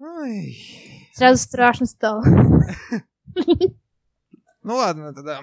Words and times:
Ой. 0.00 0.56
Сразу 1.12 1.42
страшно 1.42 1.86
стало. 1.86 2.22
Ну 4.64 4.74
ладно 4.74 5.14
тогда. 5.14 5.40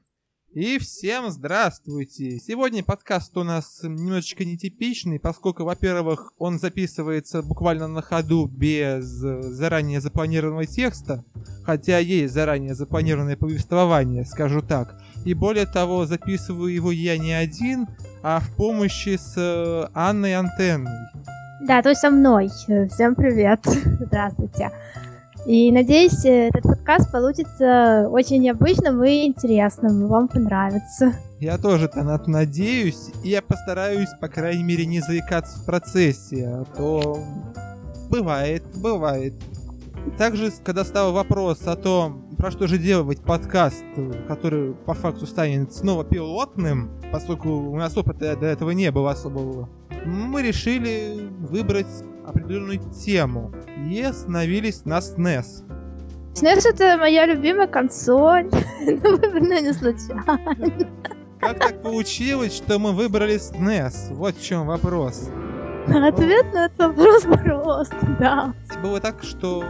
И 0.53 0.79
всем 0.79 1.29
здравствуйте! 1.29 2.39
Сегодня 2.39 2.83
подкаст 2.83 3.37
у 3.37 3.43
нас 3.43 3.81
немножечко 3.83 4.43
нетипичный, 4.45 5.19
поскольку, 5.19 5.63
во-первых, 5.63 6.33
он 6.39 6.57
записывается 6.57 7.43
буквально 7.43 7.87
на 7.87 8.01
ходу 8.01 8.47
без 8.47 9.05
заранее 9.05 10.01
запланированного 10.01 10.65
текста, 10.65 11.23
хотя 11.63 11.99
есть 11.99 12.33
заранее 12.33 12.73
запланированное 12.73 13.37
повествование, 13.37 14.25
скажу 14.25 14.61
так. 14.61 14.99
И 15.23 15.35
более 15.35 15.67
того, 15.67 16.07
записываю 16.07 16.73
его 16.73 16.91
я 16.91 17.19
не 17.19 17.33
один, 17.33 17.87
а 18.23 18.39
в 18.39 18.55
помощи 18.55 19.17
с 19.17 19.35
э, 19.37 19.87
Анной 19.93 20.35
Антенной. 20.35 20.97
Да, 21.61 21.83
то 21.83 21.89
есть 21.89 22.01
со 22.01 22.09
мной. 22.09 22.49
Всем 22.89 23.13
привет. 23.13 23.59
Здравствуйте. 23.99 24.71
И 25.45 25.71
надеюсь, 25.71 26.25
этот 26.25 26.63
подкаст 26.63 27.11
получится 27.11 28.07
очень 28.09 28.41
необычным 28.41 29.03
и 29.03 29.27
интересным. 29.27 30.07
Вам 30.07 30.27
понравится. 30.27 31.13
Я 31.39 31.57
тоже 31.59 31.89
на 31.95 32.15
это 32.15 32.29
надеюсь, 32.29 33.09
и 33.23 33.29
я 33.29 33.41
постараюсь, 33.41 34.09
по 34.19 34.27
крайней 34.27 34.63
мере, 34.63 34.85
не 34.85 35.01
заикаться 35.01 35.59
в 35.59 35.65
процессе, 35.65 36.47
а 36.47 36.65
то 36.75 37.19
бывает, 38.09 38.63
бывает. 38.75 39.33
Также, 40.17 40.51
когда 40.63 40.83
стал 40.83 41.13
вопрос 41.13 41.67
о 41.67 41.75
том, 41.75 42.30
про 42.41 42.49
что 42.49 42.65
же 42.65 42.79
делать 42.79 43.21
подкаст, 43.21 43.85
который 44.27 44.73
по 44.73 44.95
факту 44.95 45.27
станет 45.27 45.71
снова 45.75 46.03
пилотным, 46.03 46.89
поскольку 47.11 47.49
у 47.49 47.77
нас 47.77 47.95
опыта 47.95 48.35
до 48.35 48.47
этого 48.47 48.71
не 48.71 48.89
было 48.89 49.11
особого, 49.11 49.69
мы 50.05 50.41
решили 50.41 51.29
выбрать 51.37 51.85
определенную 52.25 52.79
тему 52.79 53.53
и 53.87 54.01
остановились 54.01 54.85
на 54.85 54.97
SNES. 54.97 55.45
SNES 56.33 56.61
это 56.67 56.97
моя 56.97 57.27
любимая 57.27 57.67
консоль, 57.67 58.49
но 58.87 59.17
выбрана 59.17 59.61
не 59.61 59.71
случайно. 59.71 60.25
Как 61.39 61.59
так 61.59 61.83
получилось, 61.83 62.57
что 62.57 62.79
мы 62.79 62.93
выбрали 62.93 63.35
SNES? 63.35 64.15
Вот 64.15 64.35
в 64.35 64.43
чем 64.43 64.65
вопрос. 64.65 65.29
Ответ 65.85 66.51
на 66.53 66.65
этот 66.65 66.79
вопрос 66.79 67.23
прост, 67.23 67.93
да. 68.19 68.55
Было 68.81 68.99
так, 68.99 69.21
что 69.21 69.63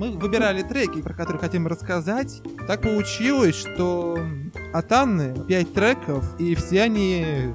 мы 0.00 0.12
выбирали 0.12 0.62
треки, 0.62 1.02
про 1.02 1.12
которые 1.12 1.38
хотим 1.38 1.66
рассказать. 1.66 2.40
Так 2.66 2.80
получилось, 2.80 3.54
что 3.54 4.18
от 4.72 4.90
Анны 4.90 5.34
5 5.46 5.74
треков, 5.74 6.40
и 6.40 6.54
все 6.54 6.82
они 6.84 7.52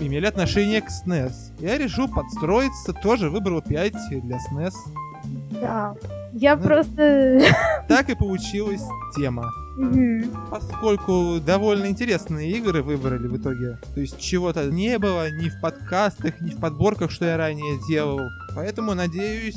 имели 0.00 0.26
отношение 0.26 0.82
к 0.82 0.86
SNES. 0.86 1.32
Я 1.60 1.78
решил 1.78 2.08
подстроиться, 2.08 2.92
тоже 2.94 3.30
выбрал 3.30 3.62
5 3.62 3.92
для 4.22 4.38
SNES. 4.38 4.74
Да. 5.60 5.94
Я 6.32 6.56
ну, 6.56 6.62
просто... 6.64 7.40
Так 7.88 8.10
и 8.10 8.16
получилась 8.16 8.82
тема. 9.14 9.48
Поскольку 10.50 11.38
довольно 11.38 11.86
интересные 11.86 12.50
игры 12.50 12.82
выбрали 12.82 13.28
в 13.28 13.36
итоге. 13.36 13.78
То 13.94 14.00
есть 14.00 14.18
чего-то 14.20 14.64
не 14.64 14.98
было 14.98 15.30
ни 15.30 15.48
в 15.48 15.60
подкастах, 15.60 16.40
ни 16.40 16.50
в 16.50 16.58
подборках, 16.58 17.12
что 17.12 17.24
я 17.26 17.36
ранее 17.36 17.78
делал. 17.86 18.20
Поэтому, 18.54 18.94
надеюсь, 18.94 19.56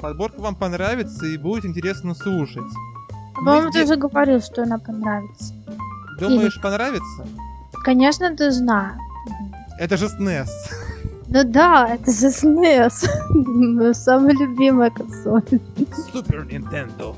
подборка 0.00 0.40
вам 0.40 0.54
понравится 0.54 1.26
и 1.26 1.36
будет 1.36 1.64
интересно 1.64 2.14
слушать. 2.14 2.64
По-моему, 3.34 3.70
ты 3.70 3.84
уже 3.84 3.96
говорил, 3.96 4.40
что 4.40 4.62
она 4.62 4.78
понравится. 4.78 5.54
Думаешь, 6.18 6.56
Или... 6.56 6.62
понравится? 6.62 7.26
Конечно, 7.84 8.34
ты 8.36 8.50
знаю. 8.50 8.98
Это 9.78 9.96
же 9.96 10.06
SNES. 10.06 10.48
Ну 11.28 11.44
да, 11.44 11.88
это 11.94 12.10
же 12.10 12.28
SNES. 12.28 13.92
Самая 13.94 14.34
любимая 14.34 14.90
консоль. 14.90 15.42
Супер 16.12 16.44
Nintendo. 16.44 17.14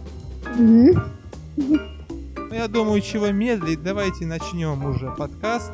Я 2.52 2.66
думаю, 2.68 3.00
чего 3.00 3.30
медлить, 3.30 3.82
давайте 3.82 4.26
начнем 4.26 4.84
уже 4.84 5.10
подкаст. 5.12 5.70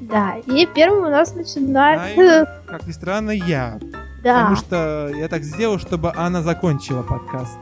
Да, 0.00 0.36
и 0.46 0.66
первым 0.66 1.06
у 1.06 1.10
нас 1.10 1.34
начинается... 1.34 2.42
А, 2.42 2.70
как 2.70 2.86
ни 2.86 2.92
странно, 2.92 3.30
я. 3.30 3.78
Да. 4.22 4.34
Потому 4.34 4.56
что 4.56 5.10
я 5.14 5.28
так 5.28 5.42
сделал, 5.42 5.78
чтобы 5.78 6.12
она 6.14 6.42
закончила 6.42 7.02
подкаст. 7.02 7.58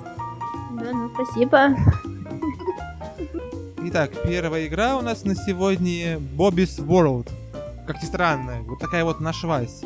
Да, 0.72 0.92
ну 0.92 1.10
спасибо. 1.14 1.76
Итак, 3.88 4.10
первая 4.24 4.66
игра 4.66 4.96
у 4.96 5.00
нас 5.00 5.24
на 5.24 5.34
сегодня 5.34 6.18
Bobby's 6.18 6.84
World 6.84 7.30
как 7.86 8.02
ни 8.02 8.06
странно, 8.06 8.62
вот 8.66 8.80
такая 8.80 9.04
вот 9.04 9.20
нашлась. 9.20 9.82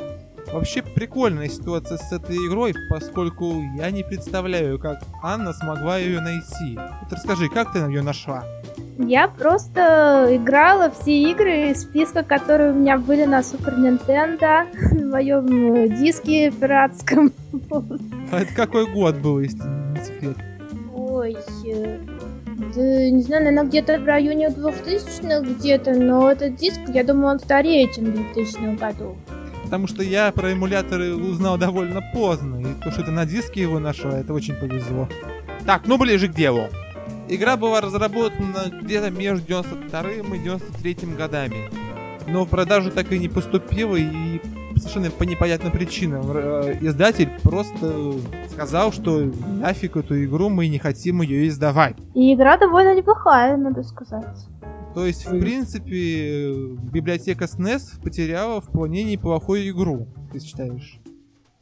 Вообще 0.52 0.82
прикольная 0.82 1.48
ситуация 1.48 1.98
с 1.98 2.10
этой 2.10 2.34
игрой, 2.34 2.74
поскольку 2.88 3.62
я 3.76 3.90
не 3.90 4.02
представляю, 4.02 4.78
как 4.78 5.02
Анна 5.22 5.52
смогла 5.52 5.98
ее 5.98 6.20
найти. 6.20 6.76
Вот 7.02 7.12
расскажи, 7.12 7.48
как 7.48 7.72
ты 7.72 7.78
ее 7.80 8.02
нашла? 8.02 8.44
Я 9.06 9.28
просто 9.28 10.28
играла 10.30 10.90
все 10.90 11.22
игры 11.30 11.70
из 11.70 11.82
списка, 11.82 12.22
которые 12.22 12.72
у 12.72 12.74
меня 12.74 12.98
были 12.98 13.24
на 13.24 13.42
Супер 13.42 13.78
Нинтендо, 13.78 14.66
в 14.92 15.10
моем 15.10 15.74
э, 15.74 15.88
диске 15.88 16.50
пиратском. 16.50 17.32
А 18.30 18.42
это 18.42 18.54
какой 18.54 18.86
год 18.92 19.16
был, 19.16 19.40
если 19.40 19.62
не 19.62 20.04
секрет? 20.04 20.36
Ой, 20.94 21.34
э, 21.64 21.98
да, 22.74 23.10
не 23.10 23.22
знаю, 23.22 23.44
наверное, 23.44 23.68
где-то 23.68 23.98
в 23.98 24.04
районе 24.04 24.48
2000-х 24.48 25.40
где-то, 25.48 25.94
но 25.94 26.30
этот 26.30 26.56
диск, 26.56 26.80
я 26.88 27.02
думаю, 27.02 27.32
он 27.32 27.40
старее, 27.40 27.90
чем 27.90 28.04
в 28.04 28.34
2000 28.34 28.76
году. 28.76 29.16
Потому 29.64 29.86
что 29.86 30.02
я 30.02 30.30
про 30.30 30.52
эмуляторы 30.52 31.14
узнал 31.14 31.56
довольно 31.56 32.02
поздно, 32.12 32.60
и 32.60 32.84
то, 32.84 32.90
что 32.90 33.02
ты 33.02 33.10
на 33.10 33.24
диске 33.24 33.62
его 33.62 33.78
нашел, 33.78 34.10
это 34.10 34.34
очень 34.34 34.56
повезло. 34.56 35.08
Так, 35.64 35.86
ну 35.86 35.96
ближе 35.96 36.28
к 36.28 36.34
делу. 36.34 36.68
Игра 37.32 37.56
была 37.56 37.80
разработана 37.80 38.64
где-то 38.82 39.12
между 39.12 39.46
92 39.46 40.10
и 40.10 40.38
93 40.40 41.14
годами, 41.16 41.70
но 42.26 42.44
в 42.44 42.48
продажу 42.48 42.90
так 42.90 43.12
и 43.12 43.20
не 43.20 43.28
поступила, 43.28 43.94
и 43.94 44.40
совершенно 44.76 45.12
по 45.12 45.22
непонятным 45.22 45.70
причинам. 45.70 46.24
Э, 46.34 46.76
издатель 46.80 47.30
просто 47.44 48.14
сказал, 48.50 48.90
что 48.90 49.30
нафиг 49.46 49.96
эту 49.96 50.24
игру 50.24 50.48
мы 50.48 50.66
не 50.66 50.80
хотим 50.80 51.22
ее 51.22 51.46
издавать. 51.46 51.94
И 52.14 52.34
игра 52.34 52.58
довольно 52.58 52.96
неплохая, 52.96 53.56
надо 53.56 53.84
сказать. 53.84 54.48
То 54.96 55.06
есть, 55.06 55.24
в 55.24 55.38
принципе, 55.38 56.52
библиотека 56.92 57.44
SNES 57.44 58.02
потеряла 58.02 58.60
вполне 58.60 59.04
неплохую 59.04 59.70
игру, 59.70 60.08
ты 60.32 60.40
считаешь? 60.40 61.00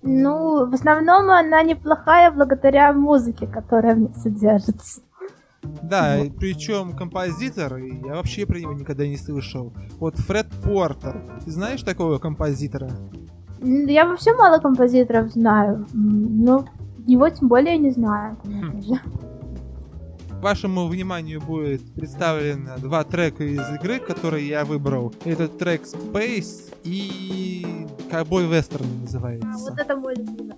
Ну, 0.00 0.66
в 0.70 0.72
основном 0.72 1.28
она 1.28 1.62
неплохая 1.62 2.30
благодаря 2.30 2.94
музыке, 2.94 3.46
которая 3.46 3.96
в 3.96 3.98
ней 3.98 4.14
содержится. 4.14 5.02
Да, 5.82 6.18
вот. 6.18 6.36
причем 6.36 6.96
композитор, 6.96 7.76
я 7.76 8.14
вообще 8.14 8.46
про 8.46 8.58
него 8.58 8.72
никогда 8.72 9.06
не 9.06 9.16
слышал. 9.16 9.72
Вот 9.98 10.16
Фред 10.16 10.48
Портер. 10.62 11.22
Ты 11.44 11.50
знаешь 11.50 11.82
такого 11.82 12.18
композитора? 12.18 12.90
Я 13.60 14.06
вообще 14.06 14.34
мало 14.34 14.58
композиторов 14.58 15.32
знаю, 15.32 15.86
но 15.92 16.66
его 17.06 17.28
тем 17.28 17.48
более 17.48 17.78
не 17.78 17.90
знаю, 17.90 18.38
конечно 18.42 18.82
же. 18.82 19.00
Вашему 20.40 20.86
вниманию 20.86 21.40
будет 21.40 21.82
представлено 21.94 22.76
два 22.78 23.02
трека 23.02 23.42
из 23.42 23.68
игры, 23.74 23.98
которые 23.98 24.46
я 24.46 24.64
выбрал. 24.64 25.12
Это 25.24 25.48
трек 25.48 25.82
Space 25.82 26.72
и 26.84 27.66
Cowboy 28.08 28.48
Western 28.48 29.00
называется. 29.00 29.48
А, 29.52 29.58
вот 29.58 29.78
это 29.78 29.96
мой 29.96 30.14
любимый. 30.14 30.54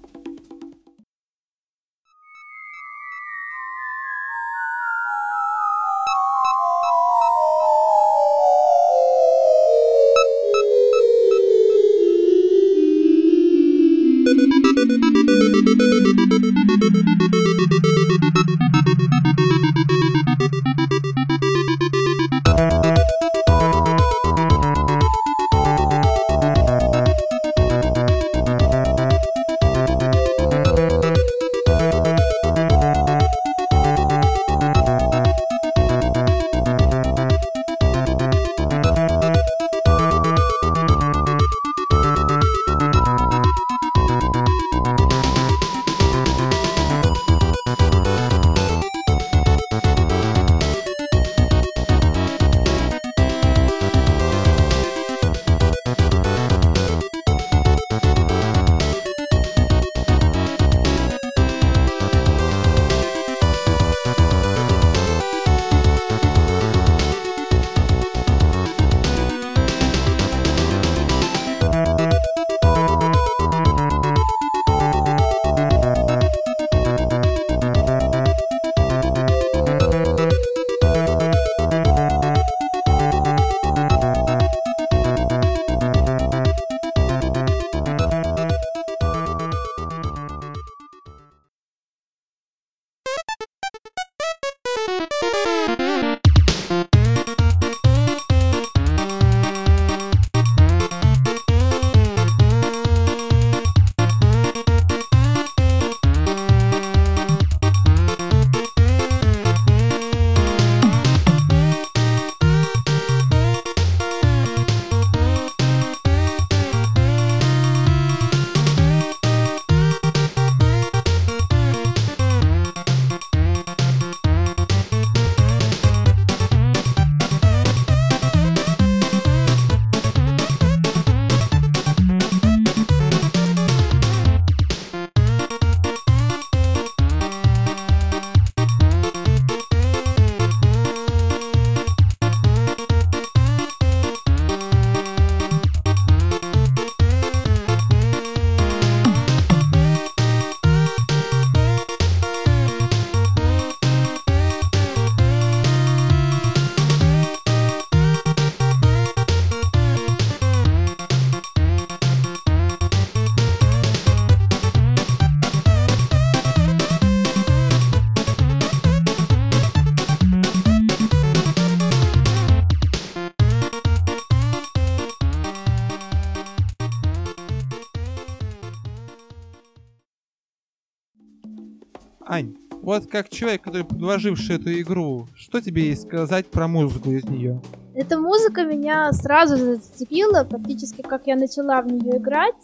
Вот 182.90 183.06
как 183.06 183.28
человек, 183.28 183.62
который 183.62 183.84
предложивший 183.84 184.56
эту 184.56 184.72
игру, 184.80 185.28
что 185.36 185.60
тебе 185.60 185.90
есть 185.90 186.02
сказать 186.02 186.46
про 186.46 186.66
музыку 186.66 187.12
из 187.12 187.22
нее? 187.24 187.60
Эта 187.94 188.18
музыка 188.18 188.64
меня 188.64 189.12
сразу 189.12 189.56
зацепила, 189.56 190.42
практически 190.42 191.02
как 191.02 191.22
я 191.26 191.36
начала 191.36 191.82
в 191.82 191.86
нее 191.86 192.18
играть. 192.18 192.56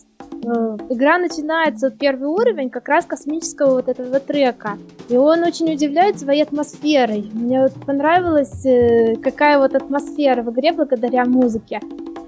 Э, 0.45 0.77
игра 0.89 1.19
начинается, 1.19 1.91
первый 1.91 2.27
уровень, 2.27 2.71
как 2.71 2.89
раз 2.89 3.05
космического 3.05 3.75
вот 3.75 3.89
этого 3.89 4.19
трека. 4.19 4.79
И 5.09 5.17
он 5.17 5.45
очень 5.45 5.73
удивляет 5.73 6.19
своей 6.19 6.43
атмосферой. 6.43 7.31
Мне 7.33 7.61
вот 7.61 7.75
понравилась, 7.87 8.67
э, 8.67 9.15
какая 9.23 9.59
вот 9.59 9.77
атмосфера 9.77 10.43
в 10.43 10.51
игре 10.51 10.73
благодаря 10.73 11.25
музыке. 11.25 11.81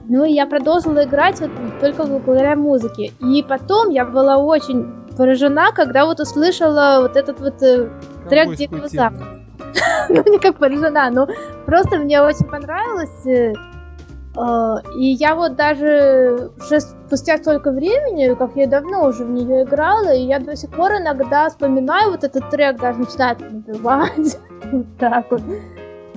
Ну 0.08 0.24
и 0.24 0.32
я 0.32 0.46
продолжила 0.46 1.04
играть 1.04 1.40
вот 1.40 1.50
только 1.80 2.04
благодаря 2.04 2.54
музыке. 2.54 3.12
И 3.20 3.42
потом 3.42 3.90
я 3.90 4.04
была 4.04 4.38
очень 4.38 4.86
поражена, 5.18 5.72
когда 5.72 6.06
вот 6.06 6.20
услышала 6.20 7.00
вот 7.00 7.16
этот 7.16 7.40
вот 7.40 7.60
э, 7.62 7.90
трек 8.30 8.54
Дикого 8.54 8.88
Запада. 8.88 9.40
ну, 10.08 10.22
не 10.30 10.38
как 10.38 10.56
поражена, 10.58 11.10
но 11.10 11.28
просто 11.66 11.98
мне 11.98 12.22
очень 12.22 12.46
понравилось. 12.46 13.26
Э, 13.26 13.52
э, 14.36 14.74
и 14.96 15.06
я 15.06 15.34
вот 15.34 15.56
даже 15.56 16.50
уже 16.56 16.80
спустя 16.80 17.36
столько 17.38 17.72
времени, 17.72 18.34
как 18.34 18.52
я 18.54 18.68
давно 18.68 19.06
уже 19.08 19.24
в 19.24 19.30
нее 19.30 19.64
играла, 19.64 20.14
и 20.14 20.22
я 20.22 20.38
до 20.38 20.54
сих 20.54 20.70
пор 20.70 20.92
иногда 20.92 21.48
вспоминаю 21.48 22.12
вот 22.12 22.22
этот 22.22 22.48
трек, 22.50 22.78
даже 22.78 23.00
начинает 23.00 23.40
напевать. 23.40 24.38
вот 24.72 24.86
так 24.98 25.30
вот. 25.32 25.42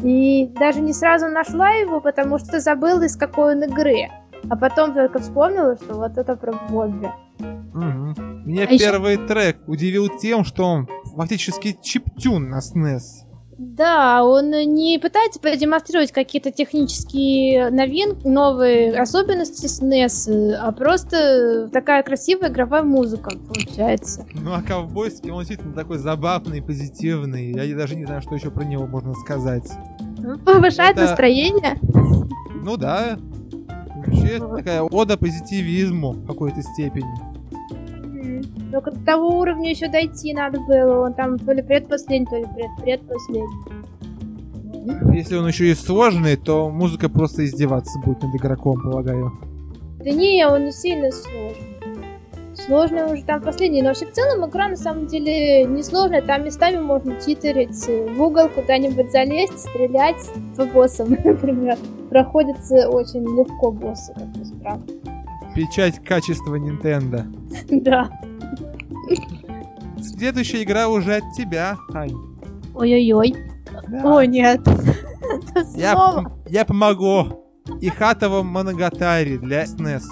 И 0.03 0.53
даже 0.59 0.79
не 0.79 0.93
сразу 0.93 1.27
нашла 1.27 1.69
его, 1.71 1.99
потому 2.01 2.37
что 2.37 2.59
забыла, 2.59 3.01
из 3.03 3.17
какой 3.17 3.55
он 3.55 3.63
игры. 3.63 4.09
А 4.49 4.55
потом 4.55 4.93
только 4.93 5.19
вспомнила, 5.19 5.75
что 5.75 5.95
вот 5.95 6.17
это 6.17 6.35
про 6.35 6.53
Бобби. 6.69 7.09
Угу. 7.39 8.21
Меня 8.45 8.63
а 8.63 8.77
первый 8.77 9.13
еще... 9.13 9.27
трек 9.27 9.57
удивил 9.67 10.09
тем, 10.09 10.43
что 10.43 10.65
он 10.65 10.87
фактически 11.15 11.77
чиптюн 11.81 12.49
на 12.49 12.59
SNES. 12.59 13.27
Да, 13.57 14.23
он 14.23 14.49
не 14.49 14.97
пытается 14.97 15.39
продемонстрировать 15.39 16.11
какие-то 16.11 16.51
технические 16.51 17.69
новинки, 17.69 18.25
новые 18.25 18.99
особенности 18.99 19.67
SNES, 19.67 20.53
а 20.55 20.71
просто 20.71 21.69
такая 21.71 22.01
красивая 22.01 22.49
игровая 22.49 22.81
музыка 22.81 23.29
получается. 23.29 24.25
Ну 24.33 24.53
а 24.53 24.63
ковбойский, 24.63 25.29
он 25.29 25.39
действительно 25.39 25.75
такой 25.75 25.99
забавный, 25.99 26.63
позитивный. 26.63 27.51
Я 27.51 27.75
даже 27.75 27.95
не 27.95 28.05
знаю, 28.05 28.23
что 28.23 28.33
еще 28.33 28.49
про 28.49 28.63
него 28.63 28.87
можно 28.87 29.13
сказать. 29.13 29.69
Повышает 30.43 30.97
Это... 30.97 31.01
настроение. 31.01 31.77
Ну 32.63 32.77
да. 32.77 33.19
Вообще 34.11 34.39
такая 34.39 34.81
ода 34.81 35.17
позитивизму 35.17 36.11
в 36.11 36.27
какой-то 36.27 36.61
степени. 36.61 37.09
Только 38.71 38.91
до 38.91 39.05
того 39.05 39.39
уровня 39.39 39.69
еще 39.69 39.87
дойти 39.89 40.33
надо 40.33 40.59
было. 40.59 41.05
Он 41.05 41.13
там 41.13 41.37
то 41.39 41.51
ли 41.51 41.61
предпоследний, 41.61 42.27
то 42.27 42.37
ли 42.37 42.45
пред 42.55 42.69
предпоследний. 42.81 43.81
Если 45.13 45.35
он 45.35 45.47
еще 45.47 45.69
и 45.69 45.75
сложный, 45.75 46.37
то 46.37 46.69
музыка 46.69 47.09
просто 47.09 47.45
издеваться 47.45 47.99
будет 47.99 48.23
над 48.23 48.35
игроком, 48.35 48.81
полагаю. 48.81 49.31
Да 49.99 50.09
не, 50.09 50.47
он 50.47 50.65
не 50.65 50.71
сильно 50.71 51.11
сложный. 51.11 51.80
Сложный 52.65 53.11
уже 53.11 53.23
там 53.23 53.41
последний, 53.41 53.81
но 53.81 53.89
вообще 53.89 54.05
в 54.05 54.11
целом 54.11 54.47
игра 54.47 54.69
на 54.69 54.75
самом 54.75 55.07
деле 55.07 55.65
не 55.65 55.81
сложная, 55.83 56.21
там 56.21 56.43
местами 56.43 56.77
можно 56.77 57.19
читерить, 57.19 57.75
в 58.15 58.21
угол 58.21 58.49
куда-нибудь 58.49 59.11
залезть, 59.11 59.59
стрелять 59.59 60.29
по 60.55 60.65
боссам, 60.65 61.09
например. 61.23 61.77
Проходится 62.09 62.89
очень 62.89 63.23
легко 63.23 63.71
боссы, 63.71 64.13
как 64.13 64.35
ни 64.35 64.43
странно. 64.43 64.83
Печать 65.55 66.03
качества 66.03 66.55
Nintendo. 66.55 67.25
Да. 67.81 68.09
Следующая 70.01 70.63
игра 70.63 70.87
уже 70.87 71.15
от 71.15 71.33
тебя, 71.35 71.77
Ань. 71.93 72.15
Ой-ой-ой. 72.75 73.35
Да. 73.87 74.17
О, 74.17 74.23
нет. 74.23 74.61
Я, 75.75 76.23
я 76.47 76.65
помогу. 76.65 77.45
Ихатова 77.81 78.43
Моногатари 78.43 79.37
для 79.37 79.63
SNES. 79.65 80.03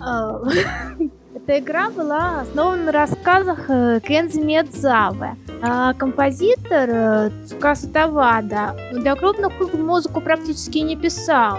Эта 1.46 1.58
игра 1.58 1.90
была 1.90 2.40
основана 2.40 2.84
на 2.84 2.92
рассказах 2.92 3.68
э, 3.68 4.00
Кензи 4.02 4.40
Медзавы. 4.40 5.36
А 5.60 5.92
композитор 5.92 6.88
э, 6.88 7.30
Цукаса 7.46 7.86
Тавада 7.86 8.74
для 8.92 9.14
крупных 9.14 9.52
музыку 9.74 10.22
практически 10.22 10.78
не 10.78 10.96
писал. 10.96 11.58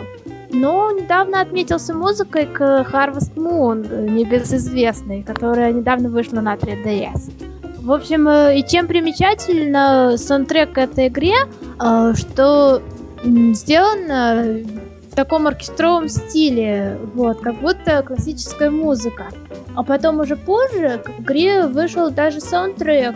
Но 0.50 0.90
недавно 0.90 1.40
отметился 1.40 1.94
музыкой 1.94 2.48
к 2.48 2.62
Harvest 2.92 3.36
Moon, 3.36 4.10
небезызвестной, 4.10 5.22
которая 5.22 5.72
недавно 5.72 6.10
вышла 6.10 6.42
на 6.42 6.56
3DS. 6.56 7.84
В 7.84 7.92
общем, 7.92 8.28
э, 8.28 8.58
и 8.58 8.68
чем 8.68 8.88
примечательно 8.88 10.18
саундтрек 10.18 10.72
к 10.72 10.78
этой 10.80 11.10
игре, 11.10 11.36
что 12.16 12.82
сделан 13.24 14.85
в 15.16 15.18
таком 15.18 15.48
оркестровом 15.48 16.10
стиле, 16.10 17.00
вот, 17.14 17.40
как 17.40 17.62
будто 17.62 18.04
классическая 18.04 18.70
музыка. 18.70 19.30
А 19.74 19.82
потом 19.82 20.20
уже 20.20 20.36
позже 20.36 21.02
к 21.06 21.22
игре 21.22 21.68
вышел 21.68 22.12
даже 22.12 22.42
саундтрек. 22.42 23.16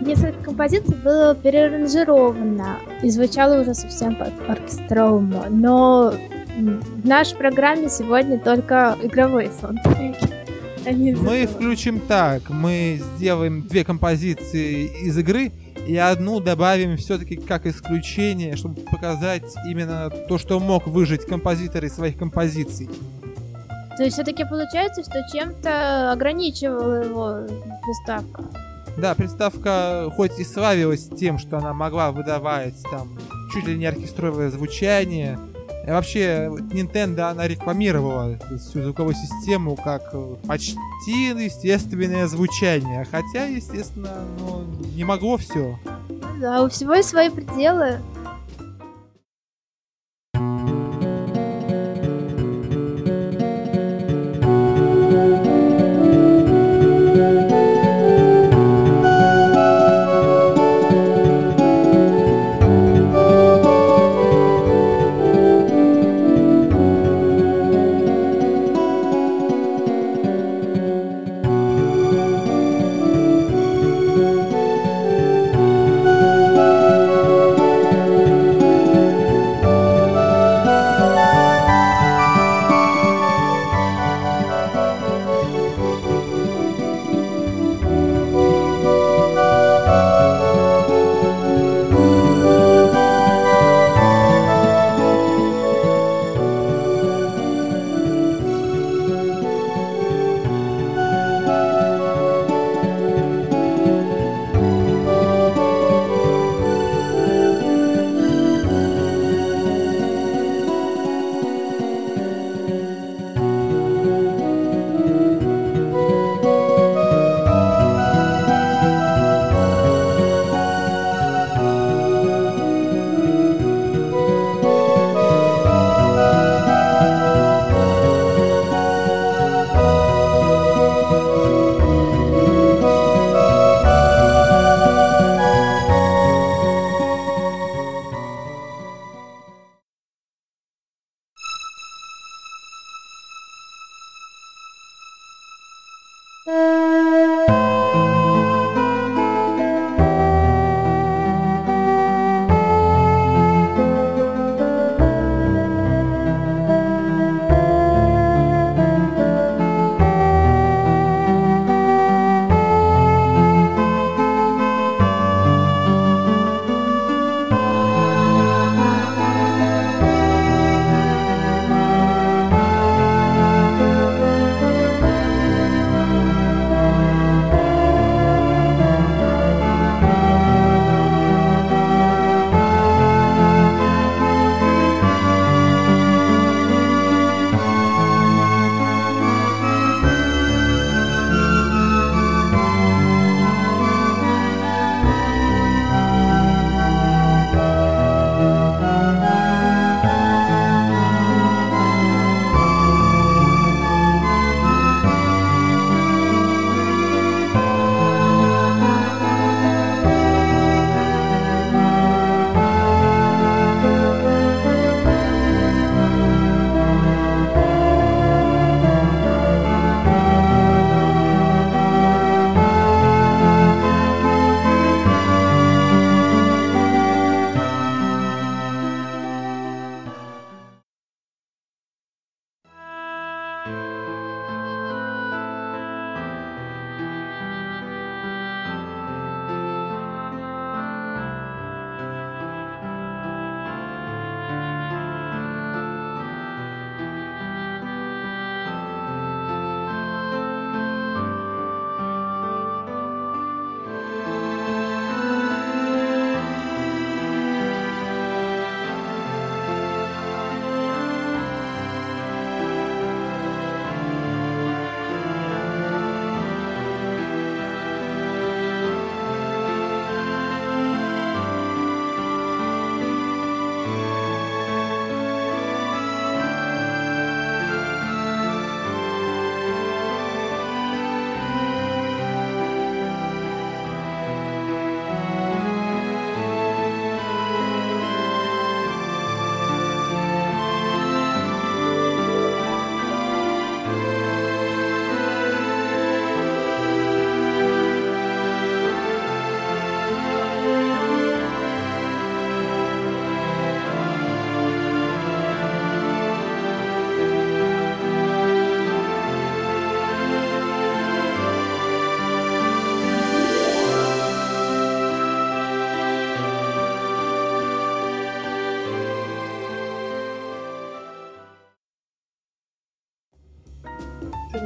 Несколько 0.00 0.44
композиций 0.44 0.94
было 0.94 1.34
переаранжировано 1.34 2.76
и 3.02 3.10
звучало 3.10 3.62
уже 3.62 3.74
совсем 3.74 4.14
по-оркестровому. 4.14 5.46
Но 5.50 6.14
в 6.56 7.04
нашей 7.04 7.36
программе 7.36 7.88
сегодня 7.88 8.38
только 8.38 8.96
игровые 9.02 9.50
саундтреки. 9.60 10.28
Мы 10.86 11.48
включим 11.48 11.98
так, 11.98 12.48
мы 12.48 13.02
сделаем 13.16 13.62
две 13.62 13.82
композиции 13.82 14.88
из 15.02 15.18
игры 15.18 15.50
и 15.86 15.96
одну 15.96 16.40
добавим 16.40 16.96
все-таки 16.96 17.36
как 17.36 17.66
исключение, 17.66 18.56
чтобы 18.56 18.80
показать 18.82 19.54
именно 19.68 20.10
то, 20.10 20.38
что 20.38 20.60
мог 20.60 20.86
выжить 20.86 21.26
композитор 21.26 21.84
из 21.84 21.94
своих 21.94 22.16
композиций. 22.16 22.88
То 23.96 24.04
есть 24.04 24.14
все-таки 24.14 24.44
получается, 24.44 25.02
что 25.02 25.20
чем-то 25.32 26.12
ограничивала 26.12 27.04
его 27.04 27.46
приставка. 27.82 28.44
Да, 28.96 29.14
приставка 29.14 30.10
хоть 30.16 30.38
и 30.38 30.44
славилась 30.44 31.08
тем, 31.08 31.38
что 31.38 31.58
она 31.58 31.72
могла 31.72 32.10
выдавать 32.10 32.82
там 32.90 33.18
чуть 33.52 33.66
ли 33.66 33.76
не 33.76 33.86
оркестровое 33.86 34.50
звучание, 34.50 35.38
вообще, 35.86 36.48
Nintendo, 36.72 37.30
она 37.30 37.48
рекламировала 37.48 38.38
всю 38.58 38.82
звуковую 38.82 39.14
систему 39.14 39.76
как 39.76 40.12
почти 40.46 41.28
естественное 41.28 42.26
звучание. 42.26 43.06
Хотя, 43.10 43.46
естественно, 43.46 44.10
ну, 44.38 44.64
не 44.94 45.04
могло 45.04 45.36
все. 45.36 45.78
Да, 46.40 46.62
у 46.62 46.68
всего 46.68 46.94
есть 46.94 47.08
свои 47.08 47.28
пределы. 47.28 48.00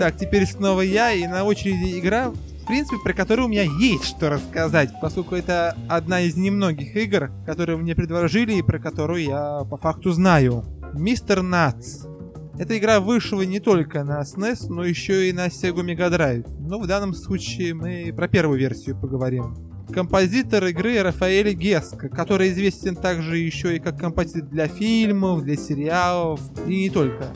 Очередь. 0.04 0.18
Так, 0.18 0.18
теперь 0.18 0.46
снова 0.46 0.80
я, 0.82 1.12
и 1.12 1.26
на 1.26 1.44
очереди 1.44 1.98
игра, 1.98 2.30
в 2.30 2.66
принципе, 2.66 2.96
про 3.02 3.12
которую 3.12 3.46
у 3.46 3.50
меня 3.50 3.62
есть 3.62 4.04
что 4.04 4.28
рассказать, 4.28 4.90
поскольку 5.00 5.34
это 5.34 5.76
одна 5.88 6.20
из 6.20 6.36
немногих 6.36 6.96
игр, 6.96 7.30
которые 7.46 7.78
мне 7.78 7.94
предложили 7.94 8.54
и 8.54 8.62
про 8.62 8.78
которую 8.78 9.22
я 9.22 9.64
по 9.64 9.76
факту 9.76 10.12
знаю. 10.12 10.64
Мистер 10.92 11.42
Натс. 11.42 12.06
Эта 12.58 12.78
игра 12.78 13.00
вышла 13.00 13.42
не 13.42 13.58
только 13.58 14.04
на 14.04 14.20
SNES, 14.22 14.68
но 14.68 14.84
еще 14.84 15.28
и 15.28 15.32
на 15.32 15.46
Sega 15.46 15.84
Mega 15.84 16.08
Drive. 16.08 16.46
Но 16.60 16.78
в 16.78 16.86
данном 16.86 17.14
случае 17.14 17.74
мы 17.74 18.12
про 18.14 18.28
первую 18.28 18.58
версию 18.58 18.96
поговорим. 19.00 19.56
Композитор 19.92 20.66
игры 20.66 21.02
Рафаэль 21.02 21.52
Геско, 21.54 22.08
который 22.08 22.50
известен 22.50 22.94
также 22.94 23.38
еще 23.38 23.76
и 23.76 23.80
как 23.80 23.98
композитор 23.98 24.48
для 24.48 24.68
фильмов, 24.68 25.42
для 25.42 25.56
сериалов 25.56 26.40
и 26.66 26.84
не 26.84 26.90
только. 26.90 27.26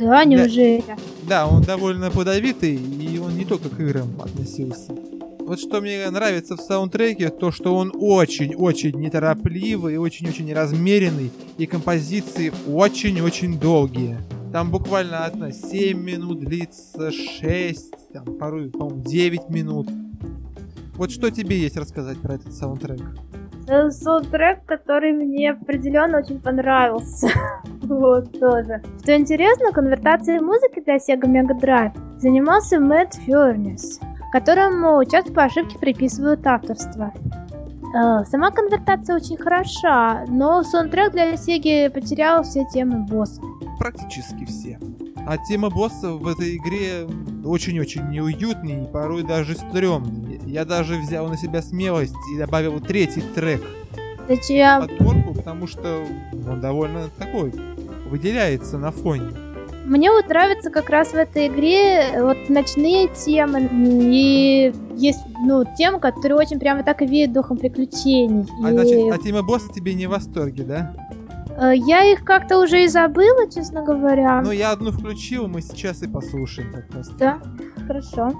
Да, 0.00 0.24
неужели? 0.24 0.82
Да, 1.28 1.46
он 1.46 1.62
довольно 1.62 2.10
плодовитый, 2.10 2.74
и 2.74 3.18
он 3.18 3.36
не 3.36 3.44
только 3.44 3.68
к 3.68 3.78
играм 3.78 4.08
относился. 4.20 4.92
Вот 5.40 5.60
что 5.60 5.80
мне 5.80 6.08
нравится 6.10 6.56
в 6.56 6.60
саундтреке, 6.60 7.28
то 7.28 7.50
что 7.52 7.74
он 7.76 7.92
очень-очень 7.94 8.98
неторопливый, 8.98 9.98
очень-очень 9.98 10.52
размеренный, 10.54 11.30
и 11.58 11.66
композиции 11.66 12.52
очень-очень 12.66 13.58
долгие. 13.58 14.18
Там 14.52 14.70
буквально 14.70 15.26
одна 15.26 15.52
7 15.52 16.00
минут 16.00 16.40
длится, 16.40 17.12
6, 17.12 18.12
там 18.12 18.38
порой, 18.38 18.70
по-моему, 18.70 19.02
9 19.02 19.50
минут. 19.50 19.88
Вот 20.94 21.10
что 21.10 21.30
тебе 21.30 21.58
есть 21.58 21.76
рассказать 21.76 22.18
про 22.18 22.34
этот 22.34 22.54
саундтрек? 22.54 23.02
Это 23.70 23.92
саундтрек, 23.92 24.64
который 24.66 25.12
мне 25.12 25.52
определенно 25.52 26.18
очень 26.18 26.40
понравился. 26.40 27.28
вот, 27.82 28.32
тоже. 28.40 28.82
Что 29.00 29.16
интересно, 29.16 29.70
конвертацией 29.70 30.40
музыки 30.40 30.80
для 30.80 30.96
Sega 30.96 31.26
Mega 31.26 31.56
Drive 31.56 31.92
занимался 32.18 32.80
Мэтт 32.80 33.14
Фернис, 33.14 34.00
которому 34.32 35.04
часто 35.04 35.32
по 35.32 35.44
ошибке 35.44 35.78
приписывают 35.78 36.44
авторство. 36.48 37.12
Э, 37.94 38.24
сама 38.24 38.50
конвертация 38.50 39.14
очень 39.14 39.36
хороша, 39.36 40.24
но 40.26 40.64
саундтрек 40.64 41.12
для 41.12 41.36
Сеги 41.36 41.88
потерял 41.90 42.42
все 42.42 42.64
темы 42.72 43.06
босса. 43.06 43.40
Практически 43.78 44.46
все. 44.46 44.80
А 45.26 45.38
тема 45.38 45.70
босса 45.70 46.12
в 46.12 46.26
этой 46.26 46.56
игре 46.56 47.06
очень-очень 47.44 48.08
неуютный 48.10 48.82
и 48.84 48.86
порой 48.86 49.22
даже 49.22 49.54
стрёмный. 49.54 50.40
Я 50.46 50.64
даже 50.64 50.96
взял 50.98 51.28
на 51.28 51.36
себя 51.36 51.62
смелость 51.62 52.14
и 52.34 52.38
добавил 52.38 52.80
третий 52.80 53.22
трек 53.34 53.62
Зачем? 54.28 54.80
подборку, 54.86 55.34
потому 55.34 55.66
что 55.66 56.02
он 56.32 56.60
довольно 56.60 57.08
такой, 57.18 57.52
выделяется 58.08 58.78
на 58.78 58.90
фоне. 58.90 59.30
Мне 59.84 60.10
вот 60.10 60.28
нравится 60.28 60.70
как 60.70 60.88
раз 60.90 61.08
в 61.08 61.14
этой 61.14 61.48
игре 61.48 62.20
вот 62.20 62.48
ночные 62.48 63.08
темы 63.08 63.68
и 63.72 64.72
есть 64.94 65.20
ну 65.44 65.64
темы, 65.76 65.98
которые 65.98 66.38
очень 66.38 66.60
прямо 66.60 66.82
так 66.84 67.02
и 67.02 67.06
веют 67.06 67.32
духом 67.32 67.56
приключений. 67.56 68.46
А, 68.62 68.70
И, 68.70 68.72
значит, 68.72 69.12
а 69.12 69.18
тема 69.18 69.42
босса 69.42 69.72
тебе 69.72 69.94
не 69.94 70.06
в 70.06 70.10
восторге, 70.10 70.62
да? 70.64 70.94
Э, 71.58 71.72
Я 71.76 72.04
их 72.12 72.24
как-то 72.24 72.58
уже 72.58 72.84
и 72.84 72.88
забыла, 72.88 73.50
честно 73.50 73.82
говоря. 73.82 74.40
Ну, 74.42 74.50
я 74.52 74.72
одну 74.72 74.90
включил, 74.92 75.48
мы 75.48 75.62
сейчас 75.62 76.02
и 76.02 76.08
послушаем 76.08 76.72
как 76.72 76.94
раз. 76.94 77.08
Да, 77.10 77.40
хорошо. 77.86 78.30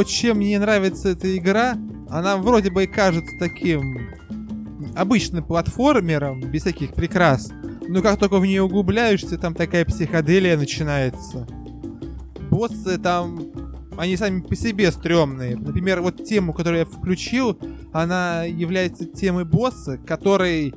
Вот 0.00 0.06
чем 0.06 0.38
мне 0.38 0.58
нравится 0.58 1.10
эта 1.10 1.36
игра, 1.36 1.76
она 2.08 2.38
вроде 2.38 2.70
бы 2.70 2.84
и 2.84 2.86
кажется 2.86 3.36
таким 3.38 4.08
обычным 4.96 5.44
платформером, 5.44 6.40
без 6.40 6.62
всяких 6.62 6.94
прикрас. 6.94 7.52
Но 7.86 8.00
как 8.00 8.18
только 8.18 8.38
в 8.38 8.46
нее 8.46 8.62
углубляешься, 8.62 9.36
там 9.36 9.52
такая 9.54 9.84
психоделия 9.84 10.56
начинается. 10.56 11.46
Боссы 12.48 12.96
там, 12.96 13.50
они 13.98 14.16
сами 14.16 14.40
по 14.40 14.56
себе 14.56 14.90
стрёмные. 14.90 15.54
Например, 15.58 16.00
вот 16.00 16.24
тему, 16.24 16.54
которую 16.54 16.78
я 16.78 16.86
включил, 16.86 17.58
она 17.92 18.44
является 18.44 19.04
темой 19.04 19.44
босса, 19.44 19.98
который 19.98 20.72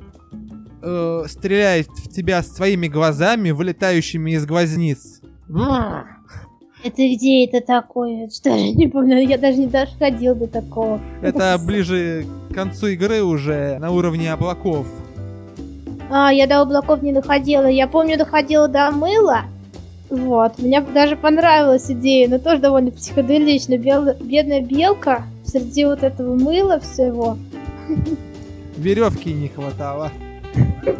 э, 0.82 1.24
стреляет 1.28 1.88
в 1.88 2.10
тебя 2.10 2.42
своими 2.42 2.88
глазами, 2.88 3.52
вылетающими 3.52 4.32
из 4.32 4.44
глазниц. 4.44 5.22
Это 6.84 6.96
где 6.96 7.46
это 7.46 7.66
такое? 7.66 8.28
Что 8.28 8.50
я 8.50 8.70
не 8.72 8.88
помню, 8.88 9.26
я 9.26 9.38
даже 9.38 9.56
не 9.56 9.68
доходил 9.68 10.34
до 10.34 10.46
такого. 10.46 11.00
Это 11.22 11.58
ближе 11.58 12.26
к 12.50 12.54
концу 12.54 12.88
игры 12.88 13.22
уже 13.22 13.78
на 13.78 13.90
уровне 13.90 14.30
облаков. 14.30 14.86
А, 16.10 16.30
я 16.30 16.46
до 16.46 16.60
облаков 16.60 17.00
не 17.00 17.14
доходила. 17.14 17.66
Я 17.66 17.88
помню, 17.88 18.18
доходила 18.18 18.68
до 18.68 18.90
мыла. 18.90 19.44
Вот, 20.10 20.58
мне 20.58 20.82
даже 20.82 21.16
понравилась 21.16 21.90
идея, 21.90 22.28
но 22.28 22.38
тоже 22.38 22.60
довольно 22.60 22.90
психоделично. 22.90 23.78
Бел... 23.78 24.14
Бедная 24.20 24.60
белка 24.60 25.24
среди 25.42 25.86
вот 25.86 26.02
этого 26.02 26.34
мыла 26.34 26.80
всего. 26.80 27.38
Веревки 28.76 29.32
не 29.32 29.48
хватало. 29.48 30.12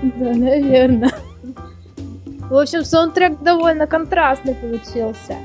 Да, 0.00 0.32
наверное. 0.32 1.10
В 2.50 2.56
общем, 2.56 2.84
саундтрек 2.84 3.40
довольно 3.42 3.86
контрастный 3.86 4.54
получился. 4.54 5.36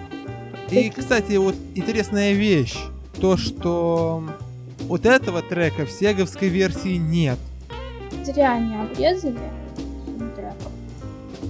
И, 0.71 0.89
кстати, 0.89 1.35
вот 1.35 1.55
интересная 1.75 2.33
вещь. 2.33 2.77
То, 3.19 3.37
что 3.37 4.23
вот 4.87 5.05
этого 5.05 5.41
трека 5.41 5.85
в 5.85 5.91
сеговской 5.91 6.47
версии 6.47 6.95
нет. 6.97 7.37
Зря 8.23 8.53
они 8.53 8.75
обрезали 8.75 9.37
саундтрек. 10.05 10.53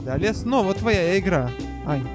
Далее 0.05 0.33
снова 0.33 0.73
твоя 0.73 1.17
игра, 1.19 1.49
Ань. 1.85 2.07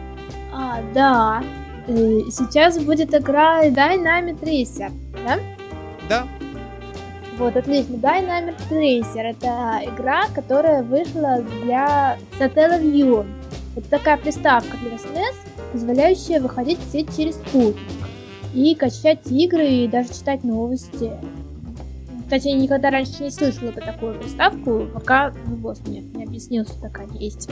А, 0.52 0.80
да. 0.92 1.42
Э, 1.86 2.20
Сейчас 2.30 2.78
будет 2.78 3.14
игра 3.14 3.64
Dynamic 3.66 4.40
Racer, 4.40 4.90
да? 5.24 5.38
Да, 6.08 6.26
Вот, 7.38 7.56
отлично. 7.56 7.94
Dynamic 7.94 8.56
Racer— 8.68 9.22
это 9.22 9.80
игра, 9.84 10.24
которая 10.34 10.82
вышла 10.82 11.40
для 11.62 12.18
Satellaview. 12.38 13.26
Это 13.76 13.90
такая 13.90 14.16
приставка 14.16 14.76
для 14.78 14.96
SNES, 14.96 15.36
позволяющая 15.72 16.40
выходить 16.40 16.78
в 16.80 16.90
сеть 16.90 17.16
через 17.16 17.36
спутник 17.36 17.76
и 18.54 18.74
качать 18.74 19.30
игры 19.30 19.66
и 19.66 19.88
даже 19.88 20.08
читать 20.08 20.42
новости. 20.42 21.12
Кстати, 22.24 22.48
я 22.48 22.56
никогда 22.56 22.90
раньше 22.90 23.22
не 23.22 23.30
слышала 23.30 23.70
про 23.70 23.80
такую 23.82 24.18
приставку, 24.18 24.86
пока 24.92 25.32
ну, 25.46 25.56
босс 25.56 25.80
мне 25.86 26.00
не 26.00 26.24
объяснил, 26.24 26.64
что 26.64 26.80
такая 26.80 27.08
есть. 27.14 27.48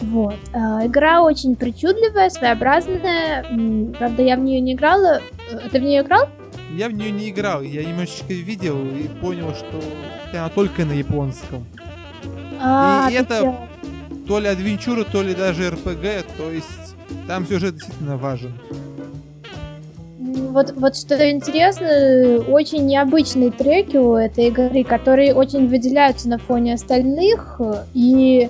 Вот. 0.00 0.34
А, 0.52 0.84
игра 0.84 1.22
очень 1.22 1.56
причудливая, 1.56 2.28
своеобразная. 2.28 3.44
Правда, 3.96 4.22
я 4.22 4.36
в 4.36 4.40
нее 4.40 4.60
не 4.60 4.74
играла. 4.74 5.22
Э, 5.50 5.68
Ты 5.70 5.78
в 5.78 5.82
нее 5.82 6.02
играл? 6.02 6.28
Я 6.76 6.88
в 6.88 6.92
нее 6.92 7.10
не 7.10 7.30
играл, 7.30 7.62
я 7.62 7.84
немножечко 7.84 8.34
видел 8.34 8.76
и 8.84 9.08
понял, 9.20 9.54
что 9.54 9.82
она 10.32 10.48
только 10.50 10.84
на 10.84 10.92
японском. 10.92 11.64
А, 12.60 13.08
И 13.10 13.14
это- 13.14 13.40
чё? 13.40 13.56
То 14.28 14.40
ли 14.40 14.48
адвенчура, 14.48 15.04
то 15.04 15.22
ли 15.22 15.34
даже 15.34 15.70
РПГ, 15.70 16.26
то 16.36 16.50
есть 16.50 16.94
там 17.26 17.46
сюжет 17.46 17.74
действительно 17.74 18.16
важен. 18.16 18.52
Вот, 20.18 20.72
вот 20.76 20.96
что 20.96 21.30
интересно, 21.30 21.86
очень 22.48 22.86
необычные 22.86 23.50
треки 23.50 23.96
у 23.96 24.14
этой 24.14 24.48
игры, 24.48 24.84
которые 24.84 25.34
очень 25.34 25.68
выделяются 25.68 26.28
на 26.28 26.38
фоне 26.38 26.74
остальных, 26.74 27.60
и 27.94 28.48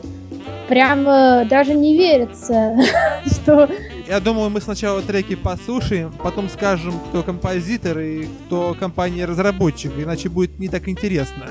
прямо 0.68 1.44
даже 1.48 1.74
не 1.74 1.96
верится, 1.96 2.76
что... 3.26 3.68
Я 4.06 4.20
думаю, 4.20 4.50
мы 4.50 4.60
сначала 4.60 5.02
треки 5.02 5.34
послушаем, 5.34 6.12
потом 6.22 6.48
скажем, 6.48 6.94
кто 7.08 7.24
композитор 7.24 7.98
и 7.98 8.26
кто 8.46 8.76
компания-разработчик, 8.78 9.92
иначе 9.98 10.28
будет 10.28 10.60
не 10.60 10.68
так 10.68 10.88
интересно. 10.88 11.48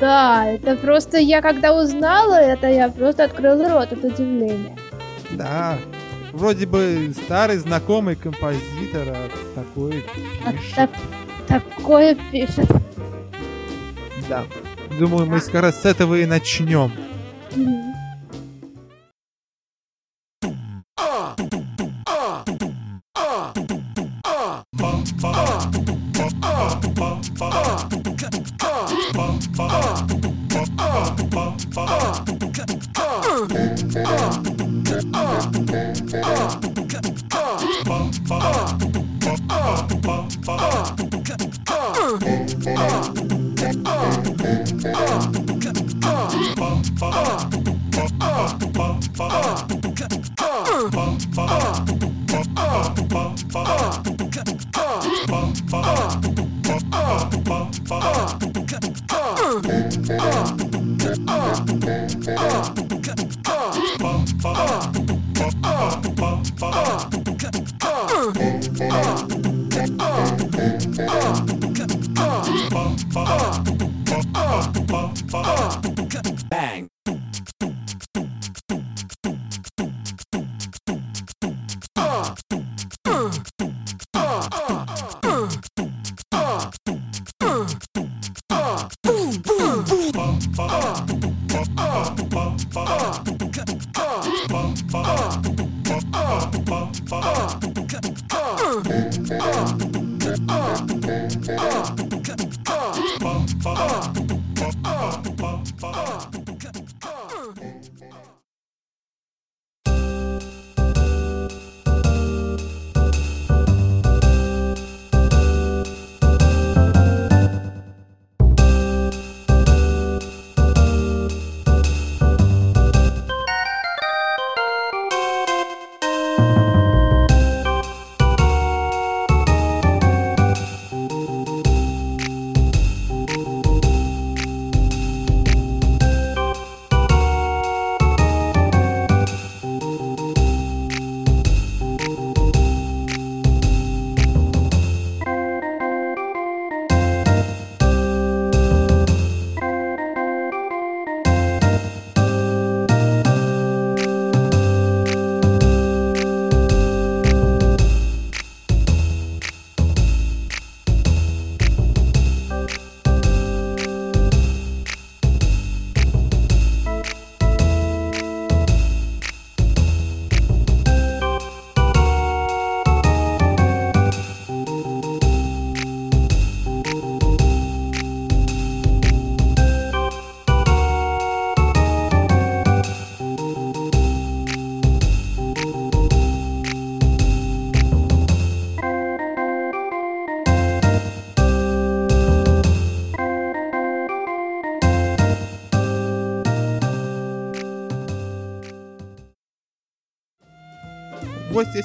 Да, 0.00 0.46
это 0.46 0.76
просто 0.76 1.18
я 1.18 1.42
когда 1.42 1.74
узнала 1.74 2.34
это, 2.34 2.68
я 2.68 2.88
просто 2.88 3.24
открыла 3.24 3.68
рот 3.68 3.92
от 3.92 4.04
удивления. 4.04 4.76
Да, 5.32 5.76
вроде 6.32 6.66
бы 6.66 7.12
старый 7.24 7.58
знакомый 7.58 8.16
композитор, 8.16 9.08
а 9.08 9.28
такой 9.54 10.04
А 10.46 10.52
пишет. 10.52 10.74
так, 10.76 10.90
такое 11.46 12.16
пишет. 12.32 12.70
Да. 14.30 14.44
Думаю, 14.98 15.26
мы 15.26 15.40
как 15.40 15.62
раз 15.62 15.82
с 15.82 15.84
этого 15.84 16.14
и 16.14 16.26
начнем. 16.26 16.90
Мгм. 17.54 17.87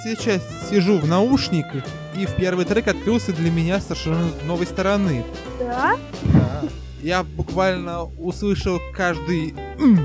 Сейчас 0.03 0.41
сижу 0.69 0.97
в 0.99 1.07
наушниках, 1.07 1.83
и 2.15 2.25
в 2.25 2.35
первый 2.35 2.65
трек 2.65 2.87
открылся 2.87 3.31
для 3.33 3.49
меня 3.51 3.79
совершенно 3.79 4.29
с 4.29 4.45
новой 4.45 4.65
стороны. 4.65 5.23
Да? 5.59 5.95
Да. 6.23 6.61
Я 7.01 7.23
буквально 7.23 8.03
услышал 8.03 8.79
каждый 8.95 9.53
«м», 9.79 9.99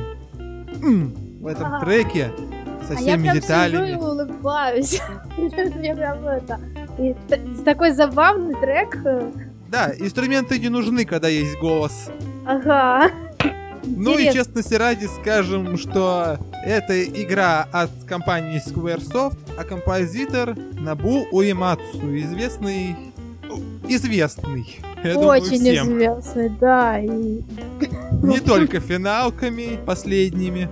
«м» 0.83 1.15
в 1.41 1.47
этом 1.47 1.67
Ага. 1.75 1.85
треке 1.85 2.33
со 2.87 2.95
А 2.95 3.01
я 3.01 3.17
всеми 3.17 3.23
прям 3.23 3.35
сижу 3.35 3.37
и 3.37 3.41
деталями. 3.41 3.95
улыбаюсь. 3.95 5.01
Мне 5.37 5.95
прям 5.95 6.27
это... 6.27 6.59
и 6.99 7.15
Такой 7.65 7.93
забавный 7.93 8.55
трек. 8.61 8.97
Да, 9.69 9.93
инструменты 9.99 10.59
не 10.59 10.69
нужны, 10.71 11.05
когда 11.05 11.29
есть 11.29 11.59
голос. 11.61 12.09
Ага. 12.47 13.11
Ну 13.97 14.19
и 14.19 14.33
честности 14.33 14.75
ради 14.75 15.07
скажем, 15.21 15.77
что 15.77 16.39
это 16.65 17.03
игра 17.05 17.67
от 17.73 17.91
компании 18.07 18.61
Squaresoft, 18.65 19.39
а 19.59 19.65
композитор 19.65 20.57
Набу 20.81 21.27
Уэмацу, 21.33 22.17
известный... 22.19 22.97
Известный. 23.91 24.67
Я 25.03 25.15
думаю, 25.15 25.41
Очень 25.43 25.61
всем. 25.61 25.87
известный, 25.89 26.51
да. 26.61 27.01
И, 27.01 27.09
Не 28.23 28.41
только 28.41 28.81
финалками 28.81 29.79
последними, 29.87 30.69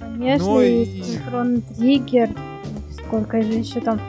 конечно, 0.00 0.46
Ну 0.46 0.60
и- 0.62 0.84
и 0.84 1.18
Хрон 1.28 1.60
Триггер. 1.60 2.30
Сколько 3.06 3.42
же 3.42 3.52
еще 3.52 3.80
там? 3.80 4.00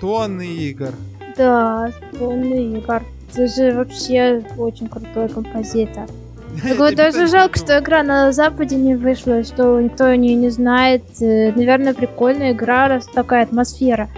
тонны 0.00 0.46
игр. 0.46 0.92
Да, 1.36 1.90
полный 2.18 2.78
Игорь. 2.78 3.02
Это 3.32 3.46
же 3.46 3.72
вообще 3.72 4.42
очень 4.58 4.88
крутой 4.88 5.28
композитор. 5.28 6.08
Так 6.62 6.78
вот, 6.78 6.94
даже 6.94 7.26
жалко, 7.26 7.58
что 7.58 7.78
игра 7.78 8.02
на 8.02 8.32
Западе 8.32 8.76
не 8.76 8.94
вышла, 8.94 9.44
что 9.44 9.80
никто 9.80 10.06
о 10.06 10.16
нее 10.16 10.34
не 10.34 10.50
знает. 10.50 11.04
Э, 11.20 11.52
Наверное, 11.52 11.94
прикольная 11.94 12.52
игра, 12.52 12.88
раз 12.88 13.06
такая 13.06 13.44
атмосфера. 13.44 14.08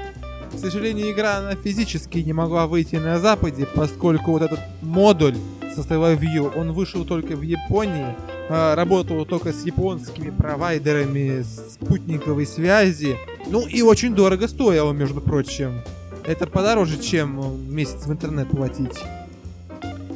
К 0.52 0.58
сожалению, 0.58 1.10
игра 1.12 1.38
она 1.38 1.54
физически 1.54 2.18
не 2.18 2.32
могла 2.32 2.66
выйти 2.66 2.96
на 2.96 3.18
Западе, 3.18 3.66
поскольку 3.74 4.32
вот 4.32 4.42
этот 4.42 4.60
модуль 4.82 5.36
со 5.74 5.80
View, 5.82 6.52
он 6.56 6.72
вышел 6.72 7.04
только 7.04 7.34
в 7.34 7.42
Японии, 7.42 8.14
а, 8.50 8.74
работал 8.74 9.24
только 9.24 9.52
с 9.52 9.64
японскими 9.64 10.30
провайдерами 10.30 11.42
спутниковой 11.42 12.46
связи, 12.46 13.16
ну 13.48 13.66
и 13.66 13.80
очень 13.80 14.14
дорого 14.14 14.46
стоило, 14.48 14.92
между 14.92 15.20
прочим. 15.20 15.80
Это 16.24 16.46
подороже, 16.46 17.00
чем 17.00 17.40
э, 17.40 17.72
месяц 17.72 18.06
в 18.06 18.12
интернет 18.12 18.48
платить. 18.50 18.98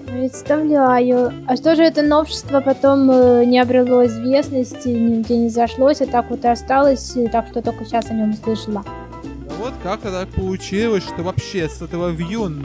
Представляю. 0.06 1.32
А 1.46 1.56
что 1.56 1.74
же 1.76 1.82
это 1.82 2.02
новшество 2.02 2.60
потом 2.60 3.10
э, 3.10 3.44
не 3.44 3.58
обрело 3.58 4.06
известности, 4.06 4.88
нигде 4.88 5.36
не 5.36 5.48
зашлось, 5.48 6.00
а 6.00 6.06
так 6.06 6.30
вот 6.30 6.44
и 6.44 6.48
осталось, 6.48 7.14
так 7.32 7.48
что 7.48 7.60
только 7.62 7.84
сейчас 7.84 8.10
о 8.10 8.14
нем 8.14 8.30
услышала. 8.30 8.84
Вот 9.58 9.72
как-то 9.82 10.10
так 10.10 10.28
получилось, 10.28 11.02
что 11.04 11.22
вообще 11.22 11.68
с 11.68 11.82
этого 11.82 12.14
он 12.38 12.64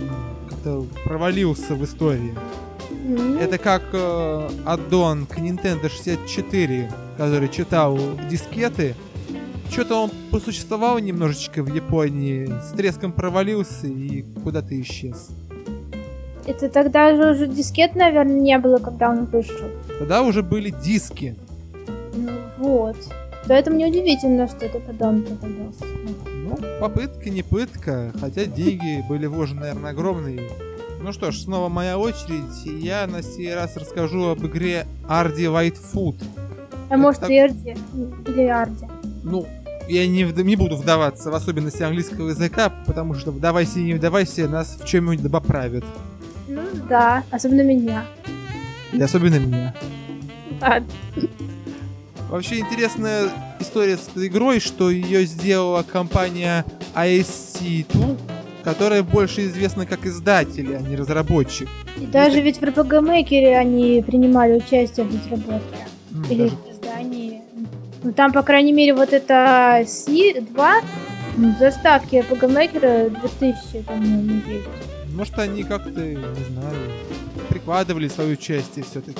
как-то 0.49 0.85
провалился 1.03 1.73
в 1.73 1.83
истории. 1.83 2.35
М, 3.07 3.37
Это 3.39 3.57
как 3.57 3.83
э, 3.93 4.49
аддон 4.65 5.25
к 5.25 5.37
Nintendo 5.39 5.89
64, 5.89 6.91
который 7.17 7.49
читал 7.49 7.97
дискеты. 8.29 8.95
Что-то 9.71 10.03
он 10.03 10.11
посуществовал 10.31 10.99
немножечко 10.99 11.63
в 11.63 11.73
Японии, 11.73 12.45
с 12.61 12.71
треском 12.75 13.13
провалился 13.13 13.87
и 13.87 14.23
куда-то 14.43 14.79
исчез. 14.81 15.29
Это 16.45 16.69
тогда 16.69 17.15
же 17.15 17.31
уже 17.31 17.47
дискет, 17.47 17.95
наверное, 17.95 18.39
не 18.39 18.57
было, 18.57 18.77
когда 18.77 19.09
он 19.09 19.25
вышел. 19.25 19.69
Тогда 19.99 20.23
уже 20.23 20.41
были 20.41 20.71
диски. 20.83 21.35
Ну 22.15 22.31
вот. 22.57 22.97
Поэтому 23.47 23.77
неудивительно, 23.77 24.47
что 24.47 24.65
это 24.65 24.79
подон 24.79 25.23
попадался. 25.23 25.85
Ну, 26.27 26.57
попытка 26.79 27.29
не 27.29 27.43
пытка, 27.43 28.11
хотя 28.19 28.45
деньги 28.45 29.03
были 29.07 29.25
вложены, 29.25 29.61
наверное, 29.61 29.91
огромные. 29.91 30.49
Ну 31.01 31.11
что 31.13 31.31
ж, 31.31 31.39
снова 31.39 31.69
моя 31.69 31.97
очередь, 31.97 32.65
и 32.65 32.69
я 32.69 33.07
на 33.07 33.23
сей 33.23 33.53
раз 33.55 33.75
расскажу 33.77 34.29
об 34.29 34.45
игре 34.45 34.85
Арди 35.07 35.43
Whitefoot. 35.45 36.15
А 36.89 36.97
может, 36.97 37.21
так- 37.21 37.31
Эрди 37.31 37.75
или 38.27 38.45
Арди. 38.47 38.87
Ну, 39.23 39.47
я 39.87 40.05
не, 40.07 40.23
не 40.23 40.55
буду 40.55 40.75
вдаваться 40.75 41.31
в 41.31 41.33
особенности 41.35 41.81
английского 41.83 42.29
языка, 42.29 42.71
потому 42.85 43.15
что 43.15 43.31
вдавайся 43.31 43.79
и 43.79 43.83
не 43.83 43.93
вдавайся, 43.93 44.47
нас 44.47 44.77
в 44.79 44.85
чем-нибудь 44.85 45.23
да 45.23 45.29
поправят. 45.29 45.83
Ну 46.53 46.61
да, 46.89 47.23
особенно 47.31 47.61
меня. 47.61 48.05
И 48.91 49.01
особенно 49.01 49.35
меня. 49.35 49.73
Ладно. 50.61 50.87
Вообще 52.29 52.59
интересная 52.59 53.29
история 53.59 53.97
с 53.97 54.07
этой 54.09 54.27
игрой, 54.27 54.59
что 54.59 54.89
ее 54.89 55.25
сделала 55.25 55.83
компания 55.83 56.65
ISC2, 56.95 58.17
которая 58.63 59.03
больше 59.03 59.45
известна 59.47 59.85
как 59.85 60.05
издатель, 60.05 60.75
а 60.75 60.81
не 60.81 60.95
разработчик. 60.95 61.67
И 61.97 62.05
даже 62.05 62.41
ведь 62.41 62.57
в 62.57 62.63
RPG 62.63 63.01
Maker 63.01 63.55
они 63.55 64.03
принимали 64.05 64.57
участие 64.57 65.05
в 65.05 65.13
разработке. 65.15 65.77
М, 66.13 66.23
Или 66.29 66.43
даже- 66.43 66.55
в 66.55 66.71
издании. 66.71 67.41
Ну 68.03 68.11
там, 68.13 68.31
по 68.33 68.43
крайней 68.43 68.71
мере, 68.73 68.93
вот 68.93 69.13
это 69.13 69.83
C2 69.85 70.81
в 71.37 71.59
заставке 71.59 72.19
RPG 72.21 72.47
Maker 72.47 73.09
2000, 73.21 73.83
по-моему, 73.83 74.41
есть. 74.49 74.90
Может, 75.13 75.37
они 75.39 75.63
как-то, 75.63 75.89
не 75.89 76.15
знаю, 76.15 76.75
прикладывали 77.49 78.07
свою 78.07 78.33
участие 78.33 78.85
все-таки. 78.85 79.19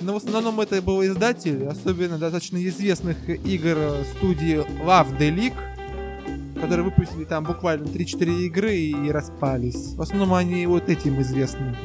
Но 0.00 0.14
в 0.14 0.16
основном 0.16 0.60
это 0.60 0.80
был 0.80 1.04
издатель, 1.04 1.66
особенно 1.66 2.16
достаточно 2.16 2.56
известных 2.66 3.28
игр 3.28 3.76
студии 4.16 4.64
Love 4.82 5.18
the 5.18 5.30
League, 5.34 6.60
которые 6.60 6.84
выпустили 6.84 7.24
там 7.24 7.44
буквально 7.44 7.84
3-4 7.84 8.46
игры 8.46 8.76
и 8.76 9.10
распались. 9.10 9.94
В 9.94 10.00
основном 10.02 10.34
они 10.34 10.66
вот 10.66 10.88
этим 10.88 11.20
известны. 11.20 11.76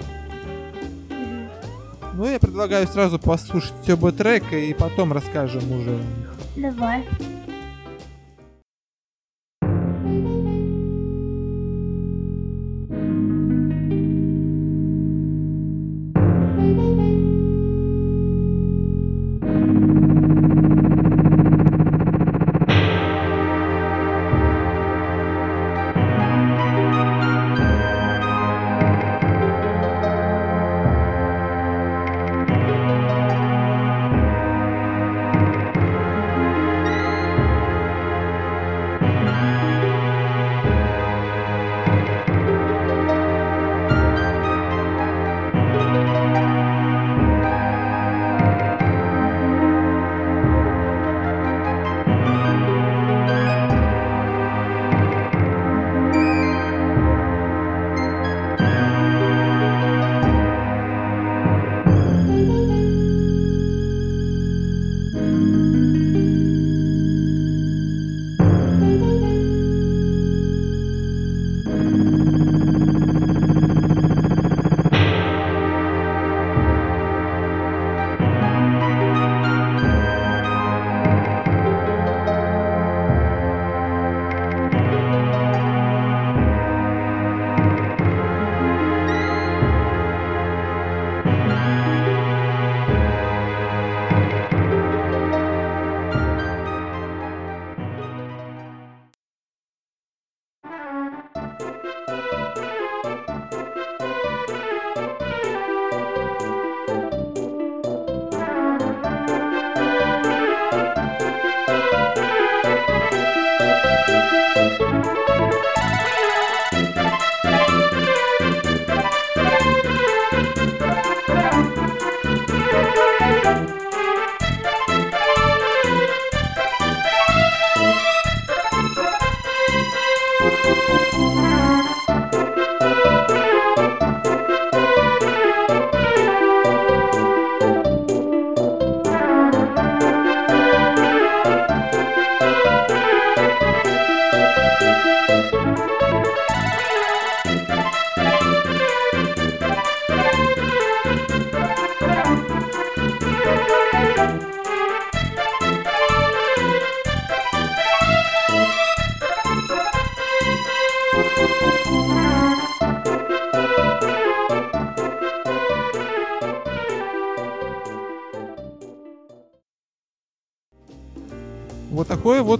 Ну, 2.13 2.25
я 2.29 2.39
предлагаю 2.39 2.87
сразу 2.87 3.19
послушать 3.19 3.89
оба 3.89 4.13
трека 4.13 4.57
и 4.57 4.73
потом 4.73 5.11
расскажем 5.11 5.69
уже 5.71 5.89
о 5.89 5.97
них. 5.97 6.35
Давай. 6.55 7.03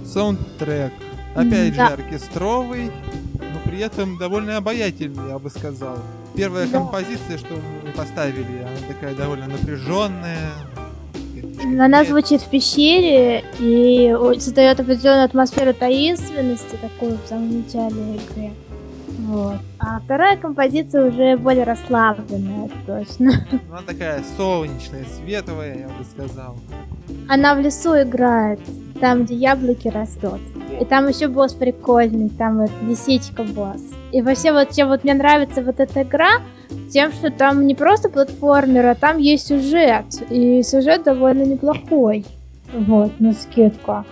Саундтрек. 0.06 0.92
Опять 1.34 1.76
Да. 1.76 1.88
же, 1.88 1.92
оркестровый, 1.94 2.90
но 3.34 3.60
при 3.70 3.80
этом 3.80 4.16
довольно 4.18 4.56
обаятельный, 4.56 5.28
я 5.28 5.38
бы 5.38 5.50
сказал. 5.50 5.98
Первая 6.34 6.66
Да. 6.66 6.78
композиция, 6.78 7.36
что 7.38 7.54
мы 7.84 7.92
поставили, 7.92 8.60
она 8.62 8.88
такая 8.88 9.14
довольно 9.14 9.46
напряженная. 9.46 10.52
Она 11.78 12.04
звучит 12.04 12.42
в 12.42 12.48
пещере 12.48 13.44
и 13.58 14.14
создает 14.38 14.78
определенную 14.80 15.24
атмосферу 15.24 15.74
таинственности, 15.74 16.76
такую 16.80 17.18
в 17.18 17.28
самом 17.28 17.58
начале 17.62 18.16
игры. 18.16 18.52
Вот. 19.18 19.56
А 19.78 20.00
вторая 20.00 20.36
композиция 20.36 21.06
уже 21.08 21.36
более 21.36 21.64
расслабленная, 21.64 22.70
точно. 22.86 23.46
Она 23.70 23.82
такая 23.86 24.22
солнечная, 24.36 25.04
светлая, 25.16 25.78
я 25.78 25.88
бы 25.88 26.04
сказал. 26.04 26.56
Она 27.28 27.54
в 27.54 27.60
лесу 27.60 28.00
играет, 28.00 28.60
там, 28.96 29.24
где 29.24 29.34
яблоки 29.34 29.88
растут. 29.88 30.40
И 30.80 30.84
там 30.84 31.08
еще 31.08 31.28
босс 31.28 31.54
прикольный, 31.54 32.28
там 32.28 32.58
вот 32.58 32.70
лисичка 32.82 33.44
босс. 33.44 33.82
И 34.12 34.22
вообще 34.22 34.52
вот 34.52 34.72
чем 34.72 34.88
вот 34.88 35.04
мне 35.04 35.14
нравится 35.14 35.62
вот 35.62 35.80
эта 35.80 36.02
игра, 36.02 36.40
тем, 36.90 37.12
что 37.12 37.30
там 37.30 37.66
не 37.66 37.74
просто 37.74 38.08
платформер, 38.08 38.86
а 38.86 38.94
там 38.94 39.18
есть 39.18 39.46
сюжет. 39.46 40.06
И 40.30 40.62
сюжет 40.62 41.04
довольно 41.04 41.42
неплохой. 41.42 42.24
Вот, 42.72 43.20
на 43.20 43.32
скидку. 43.32 44.04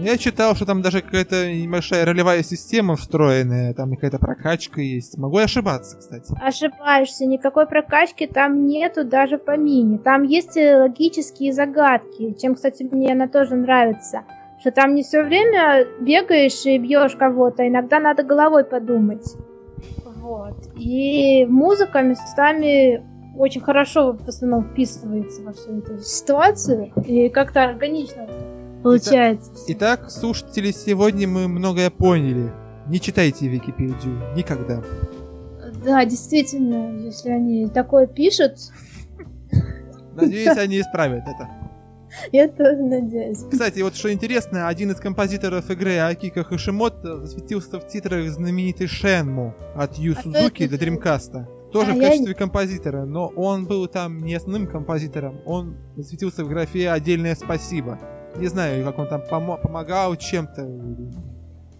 Я 0.00 0.18
читал, 0.18 0.54
что 0.54 0.66
там 0.66 0.82
даже 0.82 1.02
какая-то 1.02 1.52
небольшая 1.52 2.04
ролевая 2.04 2.42
система 2.42 2.96
встроенная, 2.96 3.74
там 3.74 3.94
какая-то 3.94 4.18
прокачка 4.18 4.80
есть. 4.80 5.16
Могу 5.18 5.38
и 5.38 5.42
ошибаться, 5.42 5.98
кстати. 5.98 6.34
Ошибаешься, 6.42 7.26
никакой 7.26 7.66
прокачки 7.66 8.26
там 8.26 8.66
нету 8.66 9.04
даже 9.04 9.38
в 9.38 9.44
помине. 9.44 9.98
Там 9.98 10.22
есть 10.24 10.56
э, 10.56 10.76
логические 10.76 11.52
загадки, 11.52 12.36
чем, 12.40 12.54
кстати, 12.54 12.82
мне 12.82 13.12
она 13.12 13.28
тоже 13.28 13.54
нравится. 13.54 14.22
Что 14.60 14.72
там 14.72 14.94
не 14.94 15.02
все 15.02 15.22
время 15.22 15.86
бегаешь 16.00 16.64
и 16.64 16.78
бьешь 16.78 17.16
кого-то, 17.16 17.62
а 17.62 17.68
иногда 17.68 18.00
надо 18.00 18.22
головой 18.22 18.64
подумать. 18.64 19.36
Вот. 20.16 20.56
И 20.76 21.46
музыка 21.46 22.02
местами 22.02 23.02
очень 23.36 23.60
хорошо 23.60 24.12
в 24.12 24.28
основном 24.28 24.64
вписывается 24.64 25.42
во 25.42 25.52
всю 25.52 25.78
эту 25.78 25.98
ситуацию. 25.98 26.92
И 27.06 27.28
как-то 27.28 27.64
органично 27.64 28.26
получается. 28.84 29.50
Итак, 29.68 30.10
слушатели, 30.10 30.70
сегодня 30.70 31.26
мы 31.26 31.48
многое 31.48 31.90
поняли. 31.90 32.52
Не 32.86 33.00
читайте 33.00 33.48
Википедию. 33.48 34.22
Никогда. 34.36 34.82
Да, 35.84 36.04
действительно, 36.04 36.96
если 36.98 37.30
они 37.30 37.66
такое 37.68 38.06
пишут, 38.06 38.52
Надеюсь, 40.14 40.56
они 40.56 40.80
исправят 40.80 41.24
это. 41.26 41.48
я 42.30 42.46
тоже 42.48 42.82
надеюсь. 42.82 43.38
Кстати, 43.50 43.80
вот 43.80 43.96
что 43.96 44.12
интересно, 44.12 44.68
один 44.68 44.92
из 44.92 45.00
композиторов 45.00 45.68
игры 45.70 45.96
Акика 45.98 46.44
Хашимото 46.44 47.20
засветился 47.26 47.80
в 47.80 47.88
титрах 47.88 48.30
знаменитой 48.30 48.86
Шенму 48.86 49.54
от 49.74 49.96
Ю 49.98 50.14
А 50.16 50.22
Сузуки 50.22 50.68
для 50.68 50.78
Dreamcast. 50.78 51.46
Тоже 51.72 51.90
А 51.90 51.94
в 51.94 51.96
я 51.96 52.08
качестве 52.10 52.34
композитора, 52.34 53.04
но 53.04 53.26
он 53.34 53.66
был 53.66 53.88
там 53.88 54.24
не 54.24 54.34
основным 54.34 54.68
композитором, 54.68 55.40
он 55.44 55.76
засветился 55.96 56.44
в 56.44 56.48
графе 56.48 56.88
«Отдельное 56.90 57.34
спасибо». 57.34 57.98
Не 58.36 58.48
знаю, 58.48 58.84
как 58.84 58.98
он 58.98 59.06
там 59.06 59.22
помо- 59.30 59.60
помогал 59.60 60.16
чем-то. 60.16 60.62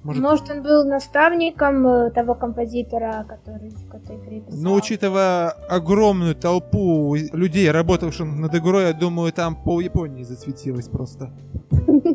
Может, 0.04 0.22
Может, 0.22 0.50
он 0.50 0.62
был 0.62 0.84
наставником 0.84 1.86
э, 1.86 2.10
того 2.10 2.34
композитора, 2.34 3.24
который 3.26 3.70
в 3.70 3.94
этой 3.94 4.16
игре 4.16 4.40
писал. 4.42 4.60
Но 4.60 4.74
учитывая 4.74 5.48
огромную 5.68 6.34
толпу 6.34 7.14
людей, 7.14 7.70
работавших 7.70 8.26
над 8.26 8.54
игрой, 8.54 8.84
я 8.88 8.92
думаю, 8.92 9.32
там 9.32 9.56
пол 9.56 9.80
Японии 9.80 10.22
засветилось 10.24 10.88
просто. 10.88 11.30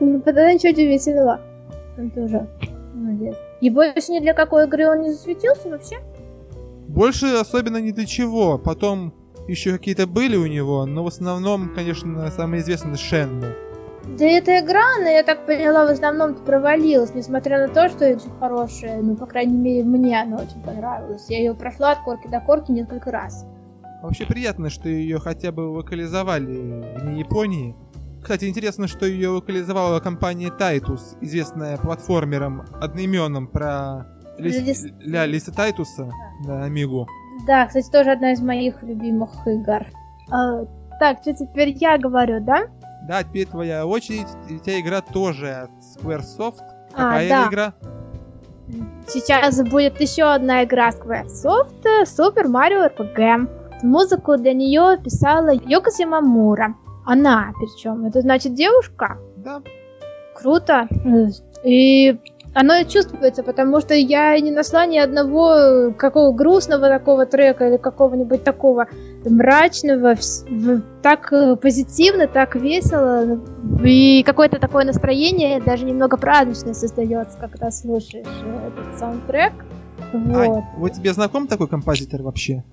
Ну, 0.00 0.20
Тогда 0.20 0.52
ничего 0.52 0.72
удивительного. 0.72 1.40
Он 1.98 2.10
тоже 2.10 2.46
молодец. 2.94 3.34
И 3.62 3.70
больше 3.70 4.12
ни 4.12 4.20
для 4.20 4.34
какой 4.34 4.66
игры 4.66 4.86
он 4.86 5.00
не 5.00 5.10
засветился 5.10 5.70
вообще? 5.70 5.96
Больше 6.88 7.26
особенно 7.40 7.78
ни 7.78 7.92
для 7.92 8.04
чего. 8.04 8.58
Потом 8.58 9.14
еще 9.48 9.72
какие-то 9.72 10.06
были 10.06 10.36
у 10.36 10.46
него, 10.46 10.86
но 10.86 11.04
в 11.04 11.06
основном, 11.06 11.72
конечно, 11.74 12.30
самый 12.30 12.60
известный 12.60 12.96
Шенму. 12.96 13.46
Да 14.18 14.24
эта 14.24 14.60
игра, 14.60 14.82
она, 14.98 15.10
я 15.10 15.24
так 15.24 15.46
поняла, 15.46 15.84
в 15.86 15.90
основном 15.90 16.34
провалилась, 16.34 17.12
несмотря 17.14 17.66
на 17.66 17.72
то, 17.72 17.88
что 17.88 18.08
очень 18.08 18.30
хорошая, 18.38 19.02
ну, 19.02 19.16
по 19.16 19.26
крайней 19.26 19.56
мере, 19.56 19.84
мне 19.84 20.20
она 20.20 20.36
очень 20.36 20.62
понравилась. 20.64 21.26
Я 21.28 21.38
ее 21.38 21.54
прошла 21.54 21.92
от 21.92 22.04
корки 22.04 22.28
до 22.28 22.40
корки 22.40 22.70
несколько 22.70 23.10
раз. 23.10 23.44
Вообще 24.02 24.24
приятно, 24.26 24.70
что 24.70 24.88
ее 24.88 25.18
хотя 25.18 25.50
бы 25.50 25.62
локализовали 25.62 26.84
вне 27.00 27.18
Японии. 27.18 27.74
Кстати, 28.22 28.44
интересно, 28.44 28.86
что 28.86 29.06
ее 29.06 29.30
локализовала 29.30 29.98
компания 29.98 30.50
Titus, 30.50 31.16
известная 31.20 31.76
платформером 31.76 32.64
одноименным 32.80 33.48
про 33.48 34.06
Лис... 34.38 34.56
Лис- 34.60 34.94
Ля 35.00 35.26
Лиса 35.26 35.52
Тайтуса 35.52 36.10
на 36.44 36.64
Амигу. 36.64 37.08
Да, 37.46 37.66
кстати, 37.66 37.90
тоже 37.90 38.12
одна 38.12 38.32
из 38.32 38.40
моих 38.40 38.82
любимых 38.82 39.30
игр. 39.46 39.86
А, 40.30 40.64
так, 40.98 41.18
что 41.22 41.34
теперь 41.34 41.70
я 41.78 41.98
говорю, 41.98 42.40
да? 42.40 42.66
Да, 43.06 43.22
теперь 43.22 43.46
твоя 43.46 43.86
очередь. 43.86 44.26
У 44.50 44.58
тебя 44.58 44.80
игра 44.80 45.00
тоже 45.00 45.50
от 45.52 45.70
Squaresoft. 45.80 46.60
А, 46.94 46.96
Какая 46.96 47.28
да. 47.28 47.48
игра? 47.48 47.74
Сейчас 49.06 49.62
будет 49.62 50.00
еще 50.00 50.24
одна 50.24 50.64
игра 50.64 50.90
Squaresoft 50.90 51.84
э, 51.84 52.02
Super 52.04 52.46
Mario 52.46 52.90
RPG. 52.90 53.82
Музыку 53.84 54.36
для 54.36 54.52
нее 54.54 54.98
писала 55.02 55.50
Йоко 55.52 55.90
Симамура. 55.90 56.74
Она, 57.04 57.52
причем, 57.58 58.04
это 58.06 58.22
значит 58.22 58.54
девушка. 58.54 59.18
Да. 59.36 59.62
Круто. 60.34 60.88
Э, 61.04 61.28
И 61.64 62.18
оно 62.58 62.82
чувствуется, 62.84 63.42
потому 63.42 63.80
что 63.80 63.92
я 63.92 64.40
не 64.40 64.50
нашла 64.50 64.86
ни 64.86 64.96
одного 64.96 65.52
э, 65.52 65.92
какого 65.92 66.32
грустного 66.34 66.88
такого 66.88 67.26
трека 67.26 67.68
или 67.68 67.76
какого-нибудь 67.76 68.44
такого 68.44 68.86
мрачного, 69.26 70.14
так 71.02 71.30
э, 71.34 71.56
позитивно, 71.56 72.26
так 72.26 72.56
весело. 72.56 73.38
И 73.84 74.22
какое-то 74.22 74.58
такое 74.58 74.86
настроение, 74.86 75.60
даже 75.60 75.84
немного 75.84 76.16
праздничное 76.16 76.72
создается, 76.72 77.36
когда 77.38 77.70
слушаешь 77.70 78.26
э, 78.26 78.68
этот 78.68 78.98
саундтрек. 78.98 79.52
Вот. 80.14 80.36
Ань, 80.36 80.64
вот 80.78 80.92
тебе 80.94 81.12
знаком 81.12 81.48
такой 81.48 81.68
композитор 81.68 82.22
вообще? 82.22 82.64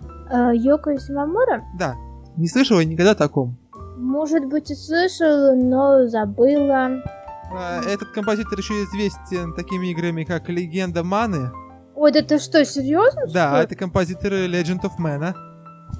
Йоко 0.53 0.97
Симамура, 0.97 1.61
Да. 1.77 1.95
Не 2.37 2.47
слышала 2.47 2.79
никогда 2.79 3.11
о 3.11 3.15
таком. 3.15 3.57
может 3.97 4.45
быть, 4.45 4.71
и 4.71 4.75
слышала, 4.75 5.53
но 5.55 6.07
забыла. 6.07 7.03
А, 7.55 7.81
Этот 7.81 8.09
композитор 8.11 8.57
еще 8.59 8.73
известен 8.83 9.53
такими 9.53 9.87
играми, 9.91 10.23
как 10.23 10.49
Легенда 10.49 11.03
Маны. 11.03 11.51
Ой, 11.95 12.11
да 12.11 12.21
ты 12.21 12.39
что, 12.39 12.63
серьезно? 12.65 13.21
Да, 13.31 13.49
что 13.53 13.63
это 13.63 13.75
композитор 13.75 14.33
Legend 14.33 14.81
of 14.83 14.91
Mana. 14.99 15.33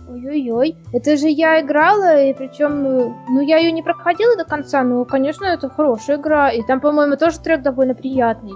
Ой-ой-ой, 0.10 0.76
это 0.92 1.18
же 1.18 1.28
я 1.30 1.62
играла, 1.62 2.22
и 2.24 2.34
причем, 2.34 2.86
э, 2.86 3.14
ну 3.30 3.42
я 3.42 3.58
ее 3.58 3.72
не 3.72 3.84
проходила 3.84 4.36
до 4.36 4.44
конца, 4.44 4.84
но, 4.84 5.06
конечно, 5.06 5.46
это 5.46 5.70
хорошая 5.70 6.18
игра, 6.18 6.50
и 6.52 6.62
там, 6.64 6.82
по-моему, 6.82 7.16
тоже 7.16 7.40
трек 7.40 7.62
довольно 7.62 7.94
приятный. 7.96 8.54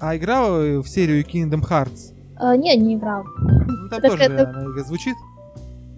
А 0.00 0.16
играла 0.16 0.80
в 0.82 0.88
серию 0.88 1.24
Kingdom 1.24 1.62
Hearts? 1.68 2.14
А, 2.36 2.56
не, 2.56 2.74
не 2.76 2.94
играл. 2.96 3.24
Ну, 3.36 3.88
там 3.90 4.00
Так 4.00 4.10
тоже 4.12 4.22
это- 4.24 4.48
она 4.48 4.82
звучит. 4.84 5.14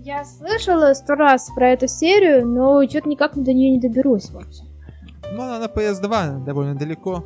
Я 0.03 0.25
слышала 0.25 0.93
сто 0.95 1.15
раз 1.15 1.51
про 1.55 1.69
эту 1.71 1.87
серию, 1.87 2.47
но 2.47 2.83
что-то 2.89 3.09
никак 3.09 3.33
до 3.35 3.53
нее 3.53 3.71
не 3.71 3.81
доберусь 3.81 4.31
вообще. 4.31 4.63
Ну, 5.33 5.43
она 5.43 5.59
на 5.59 5.65
PS2 5.67 6.45
довольно 6.45 6.75
далеко. 6.75 7.25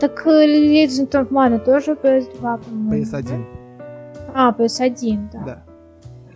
Так 0.00 0.26
э, 0.26 0.46
Legend 0.46 1.10
of 1.10 1.28
Mana 1.30 1.58
тоже 1.58 1.92
PS2, 1.92 2.40
по-моему. 2.40 2.92
PS1, 2.94 3.44
А, 4.34 4.52
PS1, 4.52 5.30
да. 5.32 5.42
да. 5.44 5.62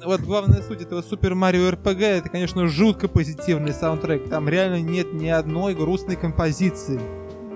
Вот 0.05 0.21
главная 0.23 0.63
суть 0.63 0.81
этого 0.81 1.01
Super 1.03 1.33
Mario 1.35 1.71
RPG 1.73 2.03
это, 2.05 2.29
конечно, 2.31 2.67
жутко 2.67 3.07
позитивный 3.09 3.73
саундтрек. 3.73 4.31
Там 4.31 4.49
реально 4.49 4.81
нет 4.81 5.13
ни 5.13 5.29
одной 5.29 5.75
грустной 5.75 6.17
композиции. 6.17 6.99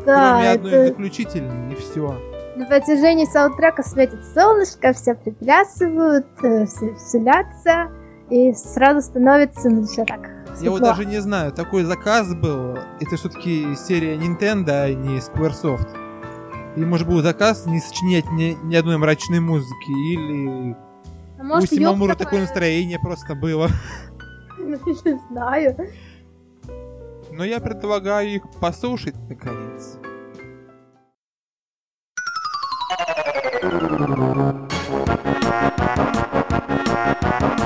Да, 0.05 0.35
кроме 0.35 0.51
одной 0.51 0.73
это 0.73 0.87
заключительной, 0.89 1.73
и 1.73 1.77
все. 1.77 2.15
на 2.57 2.67
протяжении 2.67 3.25
саундтрека 3.25 3.83
светит 3.83 4.23
солнышко, 4.35 4.93
все 4.93 5.15
приплясывают, 5.15 6.27
э, 6.43 6.67
все 6.67 6.91
веселятся, 6.91 7.89
и 8.35 8.53
сразу 8.53 9.01
становится, 9.01 9.70
ну, 9.70 9.85
все 9.85 10.05
так 10.05 10.20
Я 10.61 10.70
вот 10.70 10.78
светло. 10.78 10.78
даже 10.80 11.05
не 11.05 11.20
знаю, 11.20 11.53
такой 11.53 11.85
заказ 11.85 12.35
был. 12.35 12.76
Это 13.01 13.16
все-таки 13.16 13.76
серия 13.76 14.16
Nintendo, 14.16 14.70
а 14.70 14.93
не 14.93 15.18
Squaresoft. 15.18 15.87
И 16.76 16.85
может 16.85 17.07
был 17.07 17.22
заказ 17.22 17.66
не 17.66 17.78
сочинять 17.78 18.28
ни, 18.32 18.59
ни 18.64 18.74
одной 18.74 18.99
мрачной 18.99 19.39
музыки, 19.39 19.91
или 19.91 20.76
А 21.39 21.43
у 21.43 21.45
может, 21.45 21.70
Симамуры 21.70 22.12
ёпта 22.12 22.24
такое 22.24 22.41
настроение 22.41 22.99
просто 22.99 23.37
было. 23.37 23.68
ну, 24.59 24.66
Не 24.66 25.18
знаю. 25.30 25.76
Но 27.30 27.45
я 27.45 27.61
предлагаю 27.61 28.28
их 28.35 28.43
послушать, 28.61 29.14
наконец. 29.28 29.99
меня 37.45 37.64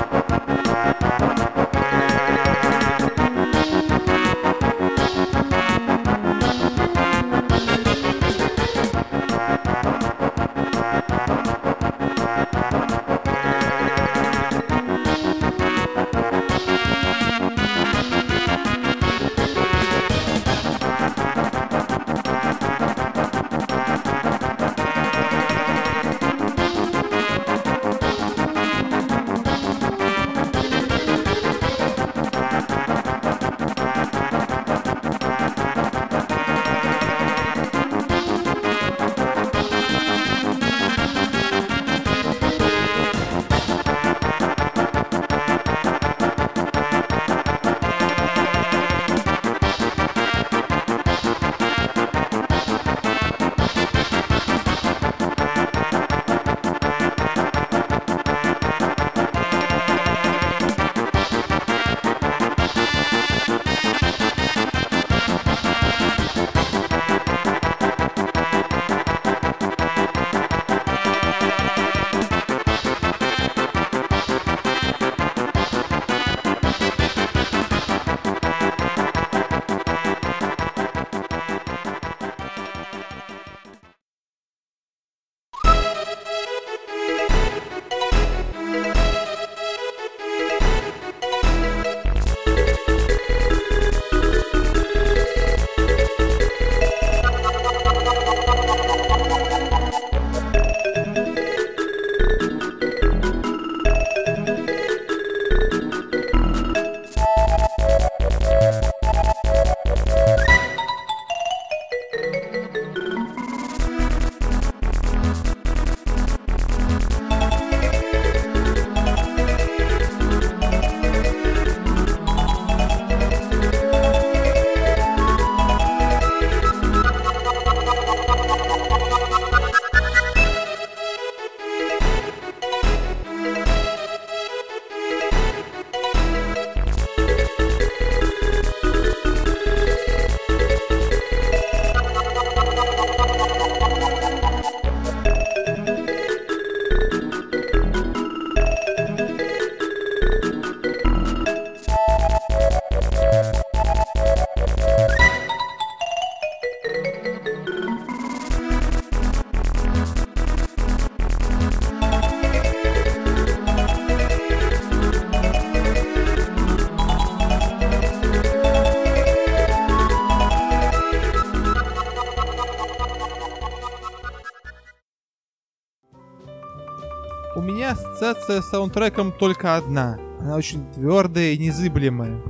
ассоциация 178.19 178.61
с 178.61 178.69
саундтреком 178.69 179.31
только 179.31 179.77
одна. 179.77 180.17
Она 180.41 180.55
очень 180.55 180.85
твердая 180.93 181.51
и 181.51 181.57
незыблемая. 181.57 182.41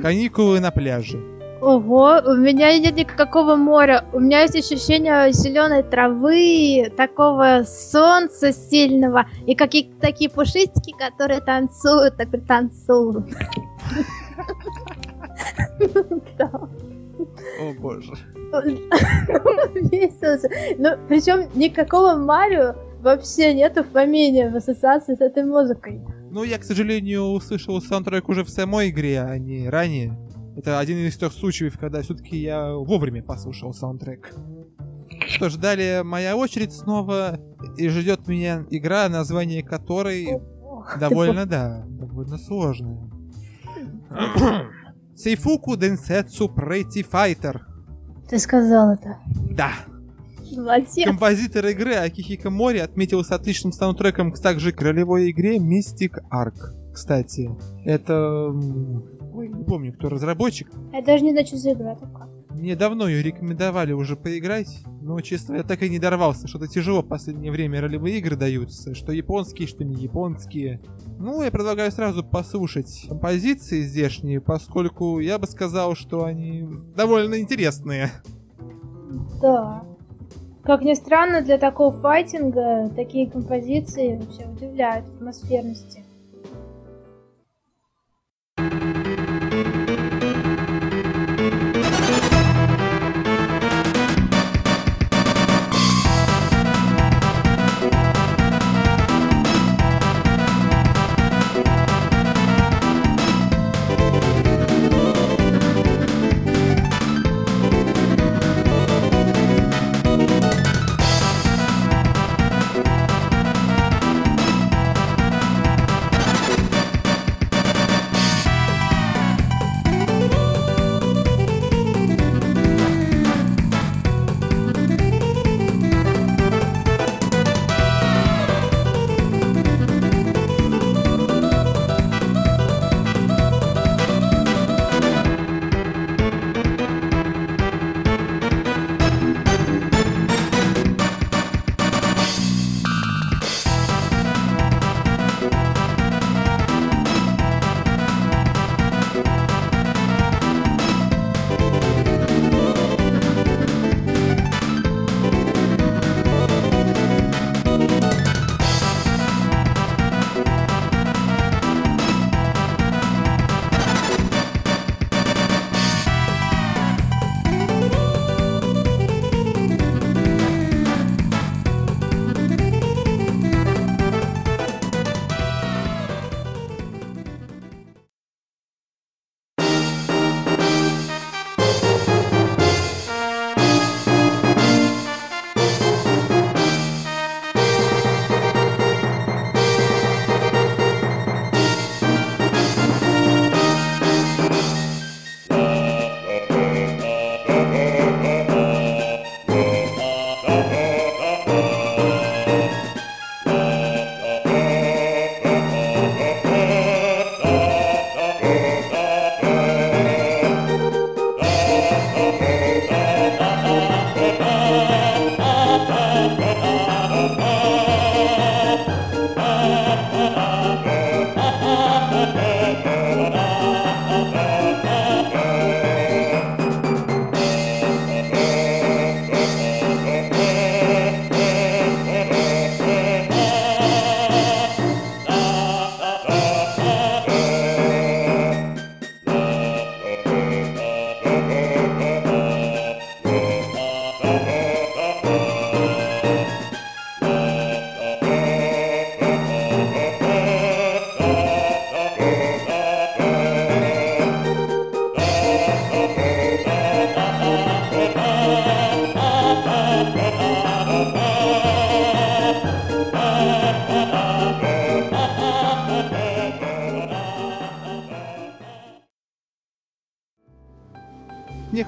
Каникулы 0.00 0.60
на 0.60 0.70
пляже. 0.70 1.20
Ого, 1.60 2.22
у 2.24 2.36
меня 2.36 2.78
нет 2.78 2.96
никакого 2.96 3.56
моря. 3.56 4.06
У 4.14 4.20
меня 4.20 4.42
есть 4.42 4.56
ощущение 4.56 5.30
зеленой 5.32 5.82
травы, 5.82 6.90
такого 6.96 7.64
солнца 7.66 8.52
сильного 8.52 9.26
и 9.46 9.54
какие-то 9.54 10.00
такие 10.00 10.30
пушистики, 10.30 10.94
которые 10.98 11.42
танцуют, 11.42 12.16
так 12.16 12.28
танцуют. 12.46 13.26
О 17.60 17.72
боже. 17.78 18.14
Ну, 20.78 20.90
причем 21.08 21.50
никакого 21.54 22.14
Марио 22.16 22.74
вообще 23.00 23.54
нету 23.54 23.82
в 23.82 23.88
помине 23.88 24.50
в 24.50 24.56
ассоциации 24.56 25.14
с 25.14 25.20
этой 25.20 25.44
музыкой. 25.44 26.00
Ну, 26.30 26.44
я, 26.44 26.58
к 26.58 26.64
сожалению, 26.64 27.22
услышал 27.22 27.80
саундтрек 27.80 28.28
уже 28.28 28.44
в 28.44 28.50
самой 28.50 28.90
игре, 28.90 29.20
а 29.20 29.36
не 29.38 29.68
ранее. 29.68 30.16
Это 30.56 30.78
один 30.78 30.98
из 30.98 31.16
тех 31.16 31.32
случаев, 31.32 31.78
когда 31.78 32.02
все-таки 32.02 32.36
я 32.36 32.72
вовремя 32.72 33.22
послушал 33.22 33.72
саундтрек. 33.72 34.32
Что 35.26 35.48
ж, 35.48 35.56
далее 35.56 36.02
моя 36.02 36.36
очередь 36.36 36.72
снова, 36.72 37.38
и 37.76 37.88
ждет 37.88 38.28
меня 38.28 38.64
игра, 38.70 39.08
название 39.08 39.62
которой 39.62 40.40
Ох, 40.62 40.98
довольно, 40.98 41.46
да, 41.46 41.84
довольно 41.88 42.38
сложная. 42.38 43.10
Сейфуку 45.16 45.76
Денсетсу 45.76 46.48
Прейти 46.48 47.02
Файтер. 47.02 47.66
Ты 48.28 48.38
сказал 48.38 48.92
это. 48.92 49.18
Да. 49.50 49.72
Молодец. 50.56 51.04
Композитор 51.04 51.66
игры 51.66 51.94
Акихика 51.94 52.50
Мори 52.50 52.78
отметился 52.78 53.34
отличным 53.34 53.72
саундтреком 53.72 54.32
к 54.32 54.40
также 54.40 54.72
к 54.72 54.82
ролевой 54.82 55.30
игре 55.30 55.58
Mystic 55.58 56.18
Ark. 56.32 56.92
Кстати, 56.92 57.50
это... 57.84 58.50
Ой, 59.32 59.48
не 59.48 59.64
помню, 59.64 59.92
кто 59.92 60.08
разработчик. 60.08 60.70
Я 60.92 61.02
даже 61.02 61.24
не 61.24 61.30
знаю, 61.30 61.46
что 61.46 61.56
за 61.56 61.72
игра 61.72 61.94
такая. 61.94 62.28
Мне 62.50 62.74
давно 62.74 63.08
ее 63.08 63.22
рекомендовали 63.22 63.92
уже 63.92 64.16
поиграть, 64.16 64.82
но, 65.00 65.20
честно, 65.20 65.54
я 65.54 65.62
так 65.62 65.82
и 65.82 65.88
не 65.88 65.98
дорвался. 65.98 66.48
Что-то 66.48 66.66
тяжело 66.66 67.00
в 67.00 67.06
последнее 67.08 67.52
время 67.52 67.80
ролевые 67.80 68.18
игры 68.18 68.36
даются, 68.36 68.94
что 68.94 69.12
японские, 69.12 69.68
что 69.68 69.84
не 69.84 69.94
японские. 69.94 70.80
Ну, 71.18 71.42
я 71.42 71.50
предлагаю 71.50 71.92
сразу 71.92 72.24
послушать 72.24 73.06
композиции 73.08 73.82
здешние, 73.82 74.40
поскольку 74.40 75.20
я 75.20 75.38
бы 75.38 75.46
сказал, 75.46 75.94
что 75.94 76.24
они 76.24 76.66
довольно 76.96 77.40
интересные. 77.40 78.10
Да. 79.40 79.84
Как 80.62 80.82
ни 80.82 80.94
странно, 80.94 81.40
для 81.40 81.58
такого 81.58 81.90
файтинга 81.90 82.90
такие 82.94 83.30
композиции 83.30 84.16
вообще 84.16 84.46
удивляют 84.46 85.06
атмосферности. 85.06 86.04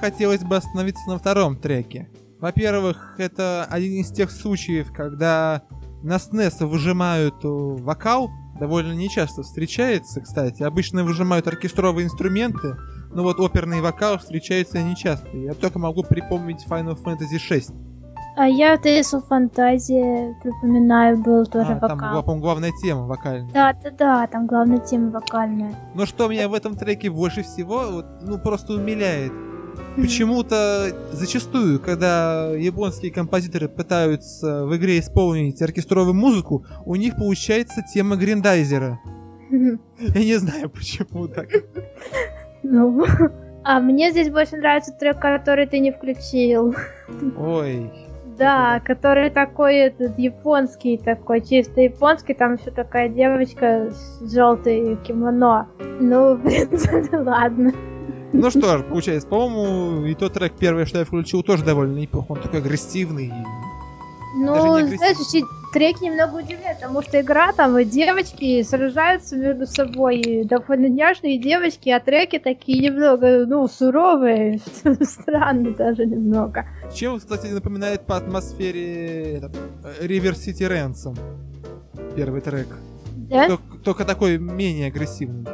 Хотелось 0.03 0.43
бы 0.43 0.57
остановиться 0.57 1.09
на 1.09 1.17
втором 1.17 1.55
треке. 1.55 2.09
Во-первых, 2.41 3.15
это 3.19 3.65
один 3.69 4.01
из 4.01 4.11
тех 4.11 4.31
случаев, 4.31 4.91
когда 4.91 5.61
на 6.03 6.17
SNES 6.17 6.65
выжимают 6.65 7.35
э, 7.45 7.47
вокал, 7.47 8.29
довольно 8.59 8.91
нечасто 8.91 9.43
встречается, 9.43 10.19
кстати. 10.19 10.61
Обычно 10.61 11.05
выжимают 11.05 11.47
оркестровые 11.47 12.03
инструменты, 12.05 12.75
но 13.13 13.23
вот 13.23 13.39
оперный 13.39 13.79
вокал 13.79 14.17
встречается 14.17 14.83
нечасто. 14.83 15.29
Я 15.37 15.53
только 15.53 15.79
могу 15.79 16.03
припомнить 16.03 16.65
Final 16.67 17.01
Fantasy 17.01 17.39
VI. 17.49 17.73
А 18.35 18.45
я 18.45 18.75
Тейсл 18.75 19.21
Фантазия, 19.21 20.35
припоминаю, 20.43 21.17
был 21.23 21.45
тоже 21.45 21.71
А, 21.71 21.79
там, 21.79 21.97
вокал. 21.97 22.23
по-моему, 22.23 22.41
главная 22.41 22.71
тема 22.81 23.03
вокальная. 23.07 23.49
Да, 23.53 23.71
да, 23.81 23.91
да, 23.91 24.27
там 24.27 24.47
главная 24.47 24.79
тема 24.79 25.11
вокальная. 25.11 25.73
Но 25.95 26.05
что 26.05 26.27
меня 26.27 26.49
в 26.49 26.53
этом 26.53 26.75
треке 26.75 27.09
больше 27.09 27.43
всего, 27.43 27.83
вот, 27.89 28.05
ну, 28.21 28.37
просто 28.37 28.73
умиляет. 28.73 29.31
Почему-то 29.95 30.91
зачастую, 31.11 31.79
когда 31.79 32.49
японские 32.55 33.11
композиторы 33.11 33.69
пытаются 33.69 34.65
в 34.65 34.75
игре 34.75 34.99
исполнить 34.99 35.61
оркестровую 35.61 36.15
музыку, 36.15 36.65
у 36.85 36.95
них 36.95 37.15
получается 37.15 37.83
тема 37.93 38.15
Гриндайзера. 38.15 38.99
Я 39.51 40.23
не 40.23 40.35
знаю, 40.37 40.69
почему 40.69 41.27
так. 41.27 41.47
Ну, 42.63 43.05
а 43.63 43.79
мне 43.79 44.09
здесь 44.11 44.29
больше 44.29 44.57
нравится 44.57 44.93
трек, 44.93 45.19
который 45.19 45.67
ты 45.67 45.79
не 45.79 45.91
включил. 45.91 46.75
Ой. 47.37 47.91
Да, 48.37 48.79
который 48.83 49.29
такой 49.29 49.75
этот 49.75 50.17
японский, 50.17 50.97
такой 50.97 51.41
чисто 51.41 51.81
японский, 51.81 52.33
там 52.33 52.55
еще 52.55 52.71
такая 52.71 53.09
девочка 53.09 53.91
с 53.91 54.33
желтой 54.33 54.97
кимоно. 55.03 55.67
Ну, 55.99 56.33
в 56.37 56.41
принципе, 56.41 57.17
ладно. 57.17 57.71
Ну 58.33 58.49
что 58.49 58.79
ж, 58.79 58.83
получается, 58.83 59.27
по-моему, 59.27 60.05
и 60.05 60.15
тот 60.15 60.33
трек 60.33 60.53
первый, 60.57 60.85
что 60.85 60.99
я 60.99 61.05
включил, 61.05 61.43
тоже 61.43 61.63
довольно 61.63 61.97
неплох. 61.97 62.29
Он 62.29 62.41
такой 62.41 62.59
агрессивный. 62.59 63.31
Ну, 64.35 64.79
знаешь, 64.79 65.17
треки 65.71 66.03
немного 66.03 66.37
удивляют, 66.37 66.79
потому 66.79 67.01
что 67.03 67.21
игра 67.21 67.51
там 67.53 67.77
и 67.77 67.85
девочки 67.85 68.63
сражаются 68.63 69.35
между 69.35 69.67
собой, 69.67 70.17
и 70.17 70.43
довольно 70.43 70.87
няшные 70.87 71.37
девочки, 71.37 71.89
а 71.89 71.99
треки 71.99 72.39
такие 72.39 72.79
немного, 72.79 73.45
ну, 73.45 73.67
суровые, 73.67 74.59
странно 75.01 75.71
даже 75.71 76.05
немного. 76.05 76.65
Чем, 76.93 77.19
кстати, 77.19 77.47
напоминает 77.47 78.05
по 78.05 78.17
атмосфере 78.17 79.37
этот, 79.37 79.55
э, 79.83 80.05
River 80.05 80.33
City 80.33 80.67
Ransom. 80.67 81.17
Первый 82.15 82.41
трек. 82.41 82.67
Да? 83.33 83.47
Только, 83.47 83.63
только 83.83 84.05
такой 84.05 84.37
менее 84.37 84.87
агрессивный. 84.87 85.45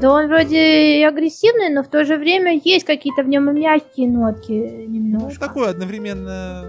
Да 0.00 0.12
он 0.12 0.26
вроде 0.26 0.98
и 0.98 1.02
агрессивный, 1.04 1.68
но 1.72 1.82
в 1.84 1.88
то 1.88 2.04
же 2.04 2.16
время 2.16 2.60
есть 2.64 2.84
какие-то 2.84 3.22
в 3.22 3.28
нем 3.28 3.48
и 3.50 3.52
мягкие 3.60 4.08
нотки 4.10 4.52
Ну, 4.52 4.92
немножко. 4.92 5.38
такой 5.40 5.70
одновременно 5.70 6.64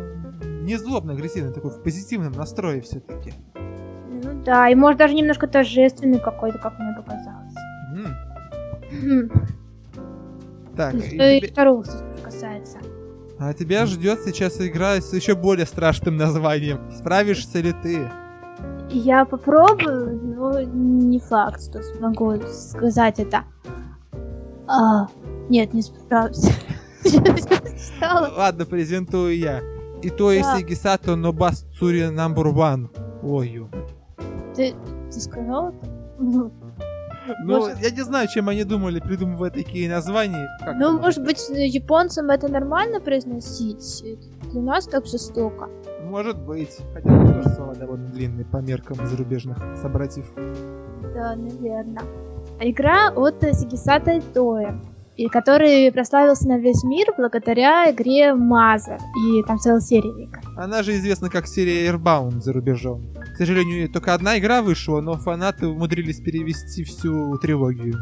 не 0.61 0.75
злобно 0.77 1.13
агрессивный, 1.13 1.51
такой 1.53 1.71
в 1.71 1.81
позитивном 1.81 2.33
настрое 2.33 2.81
все-таки. 2.81 3.33
Ну 3.55 4.41
да, 4.45 4.69
и 4.69 4.75
может 4.75 4.99
даже 4.99 5.13
немножко 5.15 5.47
торжественный 5.47 6.19
какой-то, 6.19 6.59
как 6.59 6.77
мне 6.79 6.93
показалось. 6.95 7.53
Хм, 8.91 9.29
Так, 10.75 10.93
и 10.95 11.01
Что 11.01 11.31
и 11.31 11.39
тебе- 11.39 11.51
второго 11.51 11.81
кстати, 11.83 12.03
касается. 12.23 12.77
а 13.39 13.53
тебя 13.53 13.85
ждет 13.85 14.19
сейчас 14.25 14.59
игра 14.61 14.95
с 14.99 15.13
еще 15.13 15.35
более 15.35 15.65
страшным 15.65 16.17
названием. 16.17 16.79
Справишься 16.97 17.59
ли 17.59 17.73
ты? 17.81 17.99
Я 18.89 19.25
попробую, 19.25 20.19
но 20.37 20.61
не 20.61 21.19
факт, 21.19 21.61
что 21.61 21.81
смогу 21.81 22.35
сказать 22.47 23.19
это. 23.19 23.43
А, 24.67 25.07
нет, 25.49 25.73
не 25.73 25.81
справлюсь. 25.81 26.49
Ладно, 28.37 28.65
презентую 28.65 29.37
я. 29.37 29.61
И 30.01 30.09
то 30.09 30.31
есть. 30.31 30.63
Гисато 30.65 31.15
Нобас 31.15 31.65
Цури 31.77 32.03
Number 32.03 32.53
One. 32.53 32.89
Ой. 33.23 33.67
Ты, 34.55 34.73
ты 35.11 35.19
сказал 35.19 35.69
это? 35.69 35.89
Ну, 36.19 36.51
Может- 37.43 37.79
я 37.79 37.89
не 37.89 38.01
знаю, 38.03 38.27
чем 38.27 38.49
они 38.49 38.63
думали, 38.63 38.99
придумывая 38.99 39.49
такие 39.49 39.89
названия. 39.89 40.47
Как 40.63 40.75
Ну, 40.77 40.99
может 40.99 41.23
быть, 41.23 41.39
японцам 41.49 42.29
это 42.29 42.47
нормально 42.47 42.99
произносить? 43.01 44.03
Для 44.51 44.61
нас 44.61 44.85
так 44.85 45.05
жестоко. 45.07 45.69
Может 46.03 46.37
быть. 46.37 46.77
Хотя 46.93 47.09
тоже 47.35 47.49
слова 47.55 47.75
довольно 47.75 48.07
длинные 48.09 48.45
по 48.45 48.57
меркам 48.57 49.05
зарубежных 49.05 49.57
собратьев. 49.81 50.25
Да, 51.13 51.35
наверное. 51.35 52.03
Игра 52.59 53.09
от 53.09 53.41
Сигисата 53.41 54.19
Итоэ, 54.19 54.79
и 55.17 55.27
который 55.27 55.91
прославился 55.91 56.47
на 56.47 56.57
весь 56.57 56.83
мир 56.83 57.07
благодаря 57.17 57.91
игре 57.91 58.33
Мазер. 58.33 58.99
И 59.17 59.43
там 59.43 59.57
целая 59.57 59.81
серия 59.81 60.23
игр. 60.23 60.39
Она 60.57 60.83
же 60.83 60.93
известна 60.93 61.29
как 61.29 61.47
серия 61.47 61.89
Airbound 61.89 62.41
за 62.41 62.53
рубежом. 62.53 63.13
К 63.33 63.37
сожалению, 63.37 63.89
только 63.91 64.13
одна 64.13 64.37
игра 64.39 64.61
вышла, 64.61 65.01
но 65.01 65.15
фанаты 65.15 65.67
умудрились 65.67 66.21
перевести 66.21 66.83
всю 66.83 67.37
трилогию. 67.39 67.95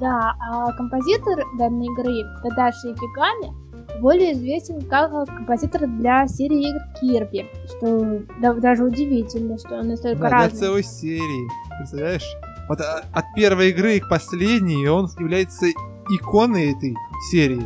Да, 0.00 0.34
а 0.40 0.72
композитор 0.72 1.44
данной 1.58 1.86
игры 1.86 2.24
Тадаши 2.42 2.92
Икигами 2.92 3.71
более 4.02 4.32
известен 4.34 4.80
как 4.82 5.10
композитор 5.26 5.86
для 5.86 6.26
серии 6.26 6.68
игр 6.68 6.80
Кирби, 7.00 7.46
что 7.68 8.20
да- 8.40 8.54
даже 8.54 8.84
удивительно, 8.84 9.56
что 9.58 9.76
он 9.76 9.88
настолько 9.88 10.20
Да, 10.22 10.28
для 10.28 10.36
разный. 10.38 10.58
целой 10.58 10.82
серии. 10.84 11.48
Представляешь? 11.78 12.26
Вот 12.68 12.80
а- 12.80 13.04
от 13.12 13.24
первой 13.34 13.70
игры 13.70 14.00
к 14.00 14.08
последней 14.08 14.88
он 14.88 15.08
является 15.18 15.66
иконой 16.10 16.72
этой 16.72 16.94
серии. 17.30 17.62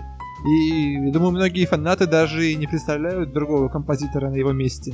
И, 0.47 1.11
думаю, 1.11 1.33
многие 1.33 1.65
фанаты 1.67 2.07
даже 2.07 2.47
и 2.47 2.55
не 2.55 2.67
представляют 2.67 3.33
другого 3.33 3.69
композитора 3.69 4.29
на 4.31 4.37
его 4.37 4.53
месте. 4.53 4.93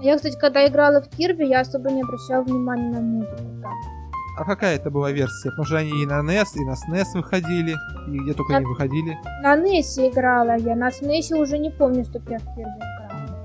Я, 0.00 0.16
кстати, 0.16 0.36
когда 0.40 0.66
играла 0.66 1.00
в 1.00 1.08
Кирби, 1.10 1.44
я 1.44 1.60
особо 1.60 1.90
не 1.90 2.02
обращала 2.02 2.42
внимания 2.42 2.90
на 2.90 3.00
музыку. 3.00 3.36
там. 3.62 3.72
А 4.36 4.44
какая 4.44 4.76
это 4.76 4.90
была 4.90 5.12
версия? 5.12 5.50
Потому 5.50 5.66
что 5.66 5.76
они 5.78 6.02
и 6.02 6.06
на 6.06 6.20
NES, 6.20 6.56
и 6.56 6.64
на 6.64 6.72
SNES 6.72 7.12
выходили, 7.14 7.76
и 8.08 8.18
где 8.18 8.32
только 8.32 8.58
не 8.58 8.64
выходили. 8.66 9.16
На 9.42 9.56
NES 9.56 10.10
играла 10.10 10.56
я, 10.56 10.74
на 10.74 10.88
SNES 10.88 11.36
уже 11.38 11.58
не 11.58 11.70
помню, 11.70 12.04
что 12.04 12.18
я 12.28 12.38
в 12.38 12.44
Кирби 12.54 12.62
играла. 12.62 13.38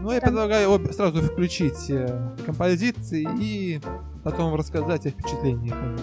Ну, 0.00 0.10
я 0.10 0.20
Там- 0.20 0.30
предлагаю 0.30 0.70
обе- 0.70 0.92
сразу 0.92 1.20
включить 1.22 1.90
э, 1.90 2.18
композиции 2.46 3.28
и 3.38 3.80
потом 4.24 4.54
рассказать 4.54 5.06
о 5.06 5.10
впечатлениях. 5.10 5.76
о 5.76 5.86
них. 5.86 6.02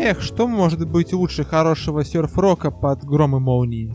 Эх, 0.00 0.20
что 0.22 0.46
может 0.46 0.88
быть 0.88 1.12
лучше 1.12 1.42
хорошего 1.42 2.04
серф-рока 2.04 2.70
под 2.70 3.04
гром 3.04 3.36
и 3.36 3.40
молнии? 3.40 3.92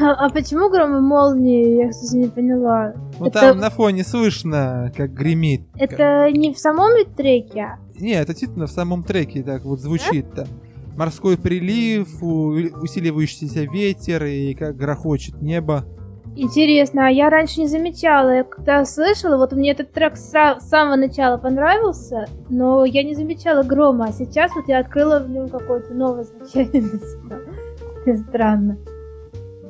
А, 0.00 0.26
а 0.26 0.30
почему 0.30 0.70
гром 0.70 0.96
и 0.96 1.00
молнии? 1.00 1.82
Я, 1.82 1.88
кстати, 1.90 2.14
не 2.14 2.28
поняла. 2.28 2.94
Ну 3.18 3.26
Это- 3.26 3.40
там 3.40 3.58
на 3.58 3.68
фоне 3.70 4.04
слышно, 4.04 4.92
как 4.96 5.12
гремит. 5.12 5.62
Это 5.76 6.30
не 6.30 6.54
в 6.54 6.58
самом 6.58 6.90
треке? 7.16 7.76
Не, 7.98 8.12
это 8.12 8.28
действительно 8.32 8.66
в 8.66 8.70
самом 8.70 9.02
треке 9.02 9.42
так 9.42 9.64
вот 9.64 9.80
звучит 9.80 10.32
там. 10.32 10.46
Морской 10.96 11.36
прилив, 11.36 12.22
усиливающийся 12.22 13.62
ветер 13.64 14.24
и 14.24 14.54
как 14.54 14.76
грохочет 14.76 15.42
небо. 15.42 15.84
Интересно, 16.34 17.08
а 17.08 17.10
я 17.10 17.28
раньше 17.28 17.60
не 17.60 17.68
замечала. 17.68 18.30
Я 18.30 18.44
когда 18.44 18.84
слышала, 18.86 19.36
вот 19.36 19.52
мне 19.52 19.72
этот 19.72 19.92
трек 19.92 20.16
с 20.16 20.30
самого 20.60 20.96
начала 20.96 21.36
понравился, 21.36 22.26
но 22.48 22.86
я 22.86 23.02
не 23.02 23.14
замечала 23.14 23.62
грома, 23.62 24.06
а 24.06 24.12
сейчас 24.12 24.50
вот 24.54 24.66
я 24.66 24.78
открыла 24.78 25.20
в 25.20 25.28
нем 25.28 25.50
какое-то 25.50 25.92
новое 25.92 26.24
значение 26.24 26.80
для 26.82 26.98
себя. 28.14 28.16
Странно. 28.28 28.78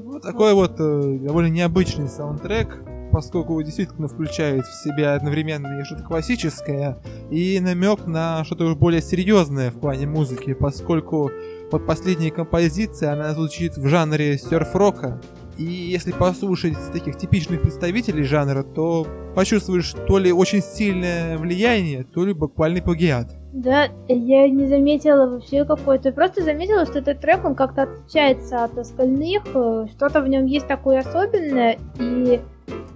Вот 0.05 0.23
такой 0.23 0.55
вот 0.55 0.79
э, 0.79 1.19
довольно 1.21 1.49
необычный 1.49 2.09
саундтрек, 2.09 2.81
поскольку 3.11 3.61
действительно 3.61 4.07
включает 4.07 4.65
в 4.65 4.85
себя 4.85 5.15
одновременно 5.15 5.81
и 5.81 5.85
что-то 5.85 6.05
классическое, 6.05 7.03
и 7.31 7.59
намек 7.61 8.07
на 8.07 8.45
что-то 8.45 8.67
уж 8.67 8.77
более 8.77 9.03
серьезное 9.03 9.73
в 9.73 9.81
плане 9.81 10.07
музыки, 10.07 10.55
поскольку 10.55 11.31
вот 11.73 11.87
последняя 11.87 12.31
композиция, 12.31 13.13
она 13.13 13.33
звучит 13.33 13.77
в 13.77 13.87
жанре 13.89 14.39
серф-рока, 14.39 15.21
и 15.59 15.65
если 15.65 16.13
послушать 16.13 16.75
таких 16.93 17.17
типичных 17.17 17.63
представителей 17.63 18.23
жанра, 18.25 18.63
то 18.63 19.07
почувствуешь 19.35 19.95
то 20.07 20.19
ли 20.19 20.33
очень 20.33 20.63
сильное 20.63 21.39
влияние, 21.39 22.05
то 22.05 22.25
ли 22.25 22.33
буквальный 22.33 22.83
плагиат. 22.83 23.29
Да, 23.53 23.89
я 24.09 24.49
не 24.49 24.67
заметила 24.67 25.27
вообще 25.29 25.65
какой-то. 25.65 26.11
Просто 26.13 26.43
заметила, 26.43 26.87
что 26.87 27.01
этот 27.01 27.21
трек, 27.21 27.45
он 27.45 27.55
как-то 27.55 27.83
отличается 27.83 28.65
от 28.65 28.79
остальных. 28.79 29.43
э, 29.55 29.87
Что-то 29.95 30.23
в 30.23 30.29
нем 30.29 30.47
есть 30.47 30.67
такое 30.67 31.01
особенное. 31.01 31.79
И 32.01 32.41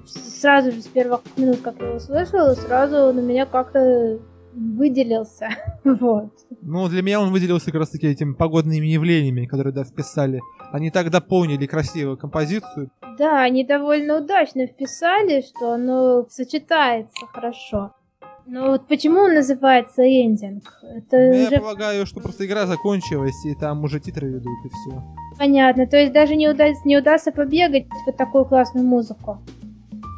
сразу 0.07 0.73
же 0.73 0.81
с 0.81 0.87
первых 0.87 1.21
минут, 1.37 1.59
как 1.63 1.75
я 1.81 1.89
его 1.89 1.99
слышала, 1.99 2.55
сразу 2.55 3.13
на 3.13 3.21
меня 3.21 3.45
как-то 3.45 4.19
выделился. 4.55 5.49
Вот. 5.85 6.31
Ну, 6.63 6.89
для 6.89 7.03
меня 7.03 7.21
он 7.21 7.31
выделился 7.33 7.67
как 7.67 7.81
раз 7.81 7.91
таки 7.91 8.09
этими 8.09 8.33
погодными 8.33 8.87
явлениями, 8.87 9.47
которые 9.47 9.73
да, 9.73 9.85
вписали. 9.85 10.41
Они 10.73 10.91
так 10.91 11.11
дополнили 11.11 11.67
красивую 11.67 12.17
композицию. 12.17 12.91
Да, 13.19 13.43
они 13.43 13.65
довольно 13.65 14.19
удачно 14.19 14.67
вписали, 14.67 15.41
что 15.43 15.73
оно 15.73 16.27
сочетается 16.29 17.27
хорошо. 17.33 17.93
Но 18.49 18.71
вот 18.71 18.87
почему 18.87 19.21
он 19.21 19.35
называется 19.35 20.03
эндинг? 20.03 20.63
Это 20.83 21.17
Ну, 21.17 21.33
Я 21.35 21.47
уже 21.49 21.59
полагаю, 21.59 22.07
что 22.07 22.21
просто 22.21 22.47
игра 22.47 22.67
закончилась, 22.67 23.45
и 23.45 23.55
там 23.55 23.83
уже 23.83 23.99
титры 23.99 24.29
ведут, 24.29 24.65
и 24.65 24.69
все. 24.69 25.03
понятно. 25.39 25.87
То 25.87 25.97
есть 25.97 26.13
даже 26.13 26.37
не, 26.37 26.49
уда- 26.49 26.73
не 26.85 26.97
удастся 26.97 27.33
побегать 27.33 27.87
под 28.05 28.17
такую 28.17 28.45
классную 28.45 28.87
музыку. 28.87 29.39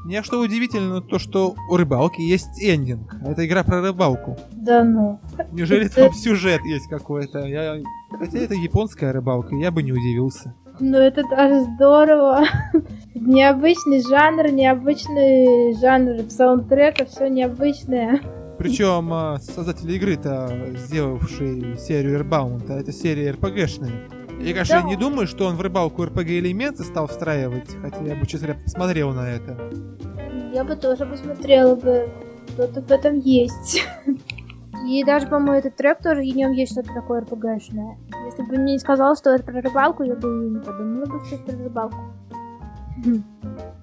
Мне 0.04 0.22
что 0.22 0.40
удивительно, 0.40 1.00
то 1.02 1.18
что 1.18 1.54
у 1.70 1.76
рыбалки 1.76 2.20
есть 2.20 2.62
эндинг. 2.62 3.14
Это 3.26 3.46
игра 3.46 3.62
про 3.62 3.80
рыбалку. 3.80 4.36
Да 4.52 4.84
ну. 4.84 5.20
Неужели 5.52 5.88
там 5.88 6.12
сюжет 6.14 6.62
есть 6.64 6.88
какой-то? 6.88 7.40
Я... 7.46 7.78
Хотя 8.10 8.38
это 8.38 8.54
японская 8.54 9.12
рыбалка, 9.12 9.54
я 9.56 9.70
бы 9.70 9.82
не 9.82 9.92
удивился. 9.92 10.54
Ну 10.80 10.96
это 10.96 11.22
даже 11.28 11.64
здорово. 11.74 12.44
Необычный 13.14 14.00
жанр, 14.00 14.50
необычный 14.52 15.74
жанр 15.80 16.30
саундтрека, 16.30 17.04
все 17.04 17.28
необычное. 17.28 18.20
Причем 18.58 19.12
а, 19.12 19.38
создатели 19.40 19.92
игры-то, 19.94 20.68
сделавшие 20.76 21.76
серию 21.78 22.20
Airbound, 22.20 22.64
а 22.70 22.80
это 22.80 22.92
серия 22.92 23.32
РПГшная. 23.32 24.08
Я, 24.40 24.52
конечно, 24.52 24.82
Да. 24.82 24.88
не 24.88 24.96
думаю, 24.96 25.26
что 25.26 25.46
он 25.46 25.56
в 25.56 25.60
рыбалку 25.60 26.04
РПГ-элементы 26.04 26.84
стал 26.84 27.08
встраивать, 27.08 27.70
хотя 27.82 28.00
я 28.04 28.14
бы, 28.14 28.26
честно 28.26 28.48
говоря, 28.48 28.62
посмотрел 28.64 29.10
на 29.12 29.28
это. 29.28 29.70
Я 30.54 30.64
бы 30.64 30.76
тоже 30.76 31.06
посмотрела 31.06 31.74
бы, 31.74 32.08
что-то 32.50 32.80
в 32.82 32.90
этом 32.90 33.18
есть. 33.18 33.82
И 34.86 35.04
даже, 35.04 35.26
по-моему, 35.26 35.58
этот 35.58 35.76
трек 35.76 35.98
тоже, 36.02 36.20
в 36.20 36.36
нем 36.36 36.52
есть 36.52 36.72
что-то 36.72 36.92
такое 36.94 37.20
РПГшное. 37.20 37.98
Если 38.26 38.42
бы 38.42 38.56
мне 38.56 38.74
не 38.74 38.78
сказал, 38.78 39.16
что 39.16 39.30
это 39.30 39.44
про 39.44 39.60
рыбалку, 39.60 40.02
я 40.02 40.14
бы 40.14 40.46
и 40.46 40.50
не 40.50 40.60
подумала 40.60 41.06
бы, 41.06 41.24
что 41.24 41.36
это 41.36 41.52
про 41.52 41.64
рыбалку. 41.64 41.98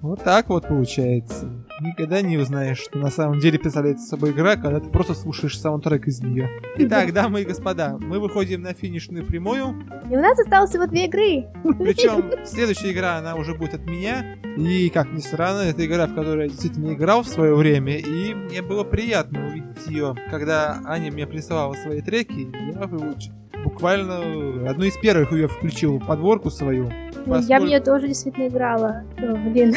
Вот 0.02 0.22
так 0.22 0.48
вот 0.48 0.68
получается. 0.68 1.65
Никогда 1.80 2.22
не 2.22 2.38
узнаешь, 2.38 2.78
что 2.78 2.98
на 2.98 3.10
самом 3.10 3.38
деле 3.38 3.58
представляет 3.58 4.00
собой 4.00 4.30
игра, 4.30 4.56
когда 4.56 4.80
ты 4.80 4.88
просто 4.88 5.14
слушаешь 5.14 5.58
саундтрек 5.60 6.06
из 6.06 6.22
нее. 6.22 6.48
Итак, 6.78 7.12
дамы 7.12 7.42
и 7.42 7.44
господа, 7.44 7.98
мы 8.00 8.18
выходим 8.18 8.62
на 8.62 8.72
финишную 8.72 9.26
прямую. 9.26 9.74
И 10.10 10.16
у 10.16 10.20
нас 10.20 10.38
осталось 10.38 10.70
всего 10.70 10.86
две 10.86 11.04
игры. 11.06 11.46
Причем 11.78 12.30
следующая 12.46 12.92
игра, 12.92 13.16
она 13.16 13.34
уже 13.34 13.54
будет 13.54 13.74
от 13.74 13.84
меня. 13.84 14.36
И, 14.56 14.88
как 14.88 15.12
ни 15.12 15.20
странно, 15.20 15.60
это 15.62 15.84
игра, 15.84 16.06
в 16.06 16.14
которую 16.14 16.44
я 16.44 16.48
действительно 16.48 16.94
играл 16.94 17.22
в 17.22 17.28
свое 17.28 17.54
время. 17.54 17.98
И 17.98 18.32
мне 18.32 18.62
было 18.62 18.82
приятно 18.82 19.46
увидеть 19.46 19.86
ее, 19.86 20.14
когда 20.30 20.80
Аня 20.86 21.12
мне 21.12 21.26
присылала 21.26 21.74
свои 21.74 22.00
треки. 22.00 22.48
Я 22.72 22.84
выуч- 22.84 23.30
буквально 23.64 24.70
одну 24.70 24.84
из 24.84 24.96
первых 24.96 25.30
ее 25.32 25.48
включил 25.48 26.00
подборку 26.00 26.50
свою. 26.50 26.90
Я 27.26 27.32
Поскольку- 27.34 27.62
в 27.64 27.66
нее 27.66 27.80
тоже 27.80 28.08
действительно 28.08 28.48
играла. 28.48 29.02
О, 29.18 29.34
блин. 29.50 29.74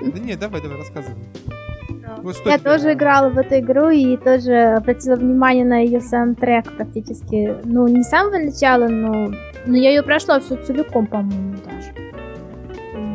Да 0.00 0.18
нет, 0.18 0.38
давай, 0.38 0.60
давай, 0.62 0.78
рассказывай. 0.78 1.16
Вот 2.22 2.36
Я 2.46 2.58
тебе 2.58 2.70
тоже 2.70 2.92
играла 2.94 3.28
в 3.28 3.38
эту 3.38 3.58
игру 3.58 3.90
и 3.90 4.16
тоже 4.16 4.54
обратила 4.76 5.16
внимание 5.16 5.64
на 5.64 5.78
ее 5.78 6.00
саундтрек 6.00 6.72
практически. 6.76 7.56
Ну, 7.64 7.86
не 7.88 8.02
с 8.02 8.08
самого 8.08 8.38
начала, 8.38 8.88
но, 8.88 9.30
но 9.66 9.76
я 9.76 9.90
ее 9.90 10.02
прошла 10.02 10.40
всю 10.40 10.56
целиком, 10.56 11.06
по-моему, 11.06 11.56
даже. 11.64 11.92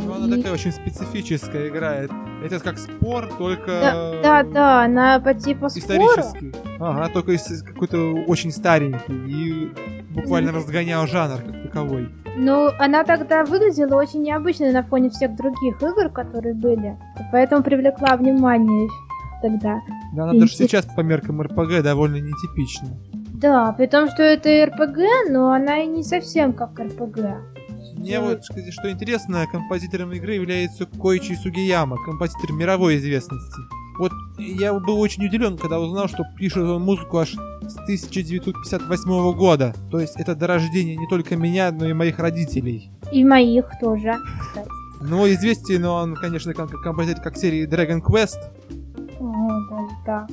Ну, 0.05 0.13
она 0.13 0.27
И- 0.35 0.37
такая 0.37 0.53
очень 0.53 0.71
специфическая 0.71 1.69
игра. 1.69 1.95
Это- 2.45 2.59
как 2.59 2.77
спор, 2.77 3.27
только... 3.37 3.67
Да, 3.81 4.21
да, 4.23 4.43
да, 4.43 4.83
она 4.83 5.19
по 5.19 5.33
типу 5.33 5.69
спора. 5.69 5.97
Исторический. 5.99 6.53
Ага, 6.79 7.09
только 7.13 7.33
какой-то 7.65 7.97
очень 8.27 8.51
старенький. 8.51 9.13
И 9.27 9.71
буквально 10.13 10.51
разгонял 10.51 11.05
жанр 11.07 11.41
как 11.41 11.61
таковой. 11.63 12.09
Ну, 12.37 12.69
она 12.79 13.03
тогда 13.03 13.43
выглядела 13.43 13.95
очень 13.95 14.21
необычно 14.23 14.71
на 14.71 14.83
фоне 14.83 15.09
всех 15.09 15.35
других 15.35 15.81
игр, 15.81 16.09
которые 16.09 16.53
были. 16.55 16.97
Поэтому 17.31 17.61
привлекла 17.61 18.15
внимание 18.15 18.89
тогда. 19.41 19.81
Да, 20.13 20.23
она 20.23 20.33
И 20.35 20.39
даже 20.39 20.51
все- 20.53 20.63
сейчас 20.65 20.85
по 20.85 21.01
меркам 21.01 21.41
РПГ 21.41 21.81
довольно 21.83 22.17
нетипична. 22.17 22.89
Да, 23.33 23.71
при 23.73 23.87
том, 23.87 24.07
что 24.09 24.21
это 24.23 24.65
РПГ, 24.67 25.31
но 25.31 25.51
она 25.51 25.79
и 25.79 25.87
не 25.87 26.03
совсем 26.03 26.53
как 26.53 26.79
РПГ. 26.79 27.19
Мне 27.95 28.19
вот, 28.19 28.41
кстати, 28.41 28.71
что 28.71 28.91
интересно, 28.91 29.45
композитором 29.51 30.11
игры 30.13 30.33
является 30.33 30.85
Коичи 30.85 31.33
Сугияма, 31.35 31.97
композитор 32.03 32.51
мировой 32.51 32.97
известности. 32.97 33.61
Вот 33.99 34.11
я 34.37 34.73
был 34.73 34.99
очень 34.99 35.25
удивлен, 35.25 35.57
когда 35.57 35.79
узнал, 35.79 36.07
что 36.07 36.23
пишет 36.37 36.63
он 36.63 36.81
музыку 36.81 37.19
аж 37.19 37.33
с 37.33 37.77
1958 37.83 39.33
года. 39.33 39.75
То 39.91 39.99
есть 39.99 40.15
это 40.17 40.33
до 40.35 40.47
рождения 40.47 40.95
не 40.95 41.07
только 41.07 41.35
меня, 41.35 41.71
но 41.71 41.85
и 41.85 41.93
моих 41.93 42.17
родителей. 42.19 42.91
И 43.11 43.23
моих 43.23 43.65
тоже, 43.79 44.15
кстати. 44.39 44.69
Но 45.01 45.27
известен 45.29 45.85
он, 45.85 46.15
конечно, 46.15 46.53
как 46.53 46.69
композитор 46.81 47.23
как 47.23 47.37
серии 47.37 47.67
Dragon 47.67 48.01
Quest. 48.01 48.39
О, 49.19 49.69
даже 49.69 49.95
так. 50.05 50.29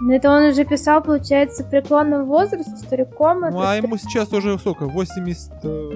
Но 0.00 0.14
это 0.14 0.30
он 0.30 0.44
уже 0.44 0.64
писал, 0.64 1.02
получается, 1.02 1.64
в 1.64 1.70
преклонном 1.70 2.26
возрасте, 2.26 2.76
стариком. 2.76 3.40
Ну 3.40 3.46
это 3.48 3.70
а 3.70 3.76
ему 3.76 3.96
сейчас 3.96 4.32
уже 4.32 4.58
сколько? 4.58 4.86
80... 4.86 5.52
э, 5.64 5.90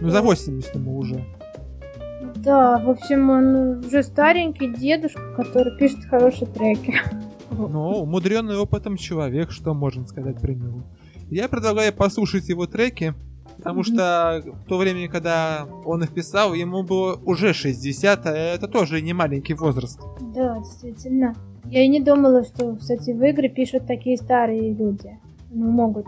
Ну 0.00 0.08
за 0.08 0.22
80 0.22 0.74
ему 0.74 0.98
уже. 0.98 1.24
Да, 2.36 2.78
в 2.78 2.88
общем, 2.90 3.30
он 3.30 3.84
уже 3.84 4.02
старенький 4.02 4.68
дедушка, 4.68 5.20
который 5.36 5.76
пишет 5.76 6.04
хорошие 6.04 6.46
треки. 6.46 7.00
Ну, 7.50 8.02
умудренный 8.02 8.56
опытом 8.56 8.96
человек, 8.96 9.50
что 9.50 9.74
можно 9.74 10.06
сказать 10.06 10.40
про 10.40 10.52
него. 10.52 10.84
Я 11.30 11.48
предлагаю 11.48 11.92
послушать 11.92 12.48
его 12.48 12.66
треки, 12.66 13.14
потому 13.56 13.82
что 13.82 14.42
в 14.44 14.64
то 14.64 14.78
время, 14.78 15.08
когда 15.08 15.66
он 15.84 16.02
их 16.02 16.12
писал, 16.14 16.54
ему 16.54 16.82
было 16.82 17.16
уже 17.16 17.52
60, 17.52 18.26
а 18.26 18.30
это 18.30 18.68
тоже 18.68 19.02
не 19.02 19.12
маленький 19.12 19.54
возраст. 19.54 20.00
Да, 20.20 20.58
действительно. 20.58 21.34
Я 21.64 21.84
и 21.84 21.88
не 21.88 22.00
думала, 22.00 22.44
что, 22.44 22.76
кстати, 22.76 23.10
в 23.10 23.22
игры 23.22 23.48
пишут 23.48 23.86
такие 23.86 24.16
старые 24.16 24.72
люди. 24.72 25.18
Ну, 25.50 25.70
могут. 25.70 26.06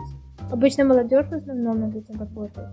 Обычно 0.51 0.85
молодежь 0.85 1.27
в 1.27 1.33
основном 1.33 1.79
над 1.79 1.95
этим 1.95 2.19
работает. 2.19 2.67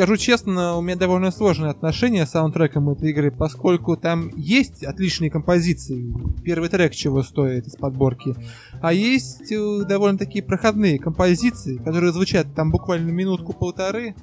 Скажу 0.00 0.16
честно, 0.16 0.78
у 0.78 0.80
меня 0.80 0.96
довольно 0.96 1.30
сложное 1.30 1.68
отношение 1.68 2.24
с 2.24 2.30
саундтреком 2.30 2.88
этой 2.88 3.10
игры, 3.10 3.30
поскольку 3.30 3.98
там 3.98 4.30
есть 4.34 4.82
отличные 4.82 5.30
композиции. 5.30 6.10
Первый 6.42 6.70
трек 6.70 6.94
чего 6.94 7.22
стоит 7.22 7.66
из 7.66 7.76
подборки. 7.76 8.34
А 8.80 8.94
есть 8.94 9.52
э, 9.52 9.82
довольно 9.86 10.16
такие 10.16 10.42
проходные 10.42 10.98
композиции, 10.98 11.76
которые 11.76 12.14
звучат 12.14 12.46
там 12.56 12.70
буквально 12.70 13.10
минутку-полторы. 13.10 14.14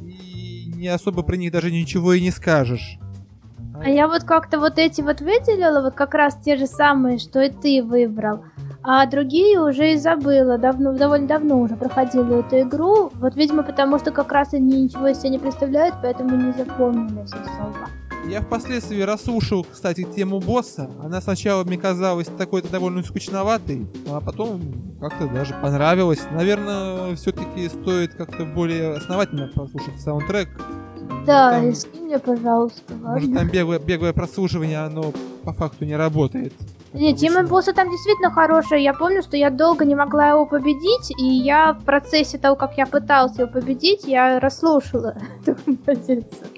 И 0.00 0.72
не 0.74 0.88
особо 0.88 1.22
про 1.22 1.36
них 1.36 1.52
даже 1.52 1.70
ничего 1.70 2.14
и 2.14 2.20
не 2.20 2.32
скажешь. 2.32 2.98
А 3.80 3.88
я 3.88 4.08
вот 4.08 4.24
как-то 4.24 4.58
вот 4.58 4.76
эти 4.76 5.02
вот 5.02 5.20
выделила, 5.20 5.82
вот 5.82 5.94
как 5.94 6.14
раз 6.14 6.36
те 6.44 6.56
же 6.56 6.66
самые, 6.66 7.18
что 7.18 7.40
и 7.40 7.48
ты 7.48 7.80
выбрал. 7.84 8.42
А 8.84 9.06
другие 9.06 9.60
уже 9.60 9.92
и 9.92 9.96
забыла, 9.96 10.58
давно, 10.58 10.92
довольно 10.92 11.28
давно 11.28 11.60
уже 11.60 11.76
проходила 11.76 12.40
эту 12.40 12.60
игру. 12.62 13.10
Вот, 13.14 13.36
видимо, 13.36 13.62
потому 13.62 13.98
что 13.98 14.10
как 14.10 14.32
раз 14.32 14.54
они 14.54 14.82
ничего 14.82 15.08
из 15.08 15.18
себя 15.18 15.30
не 15.30 15.38
представляют, 15.38 15.94
поэтому 16.02 16.36
не 16.36 16.52
запомнились 16.52 17.30
особо. 17.30 17.88
Я 18.26 18.40
впоследствии 18.40 19.00
расслушал, 19.00 19.66
кстати, 19.70 20.04
тему 20.04 20.38
босса. 20.38 20.88
Она 21.02 21.20
сначала 21.20 21.64
мне 21.64 21.76
казалась 21.76 22.28
такой-то 22.38 22.70
довольно 22.70 23.02
скучноватой, 23.02 23.86
а 24.08 24.20
потом 24.20 24.60
как-то 25.00 25.26
даже 25.26 25.54
понравилась. 25.54 26.20
Наверное, 26.30 27.16
все-таки 27.16 27.68
стоит 27.68 28.14
как-то 28.14 28.44
более 28.44 28.94
основательно 28.94 29.48
послушать 29.54 30.00
саундтрек. 30.00 30.48
Да, 31.26 31.52
там, 31.52 31.68
и 31.68 31.72
скинь 31.72 32.04
мне, 32.04 32.18
пожалуйста. 32.18 32.94
Ладно? 32.94 33.10
Может, 33.10 33.34
там 33.34 33.48
беглое, 33.48 33.78
беглое 33.78 34.12
прослушивание, 34.12 34.78
оно 34.78 35.12
по 35.44 35.52
факту 35.52 35.84
не 35.84 35.96
работает. 35.96 36.52
Не, 36.92 37.14
тема 37.14 37.42
босса 37.42 37.72
там 37.72 37.90
действительно 37.90 38.30
хорошая. 38.30 38.80
Я 38.80 38.92
помню, 38.92 39.22
что 39.22 39.36
я 39.36 39.50
долго 39.50 39.84
не 39.84 39.94
могла 39.94 40.28
его 40.28 40.46
победить, 40.46 41.10
и 41.18 41.24
я 41.24 41.72
в 41.72 41.84
процессе 41.84 42.38
того, 42.38 42.54
как 42.54 42.76
я 42.76 42.86
пыталась 42.86 43.38
его 43.38 43.48
победить, 43.48 44.04
я 44.04 44.38
расслушала 44.38 45.16
эту 45.40 45.54
композицию. 45.64 46.48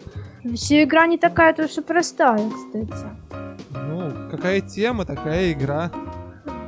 Вообще 0.42 0.84
игра 0.84 1.06
не 1.06 1.18
такая-то 1.18 1.64
уж 1.64 1.78
и 1.78 1.80
простая, 1.80 2.50
кстати. 2.50 3.06
Ну, 3.70 4.12
какая 4.30 4.60
тема, 4.60 5.04
такая 5.04 5.52
игра. 5.52 5.90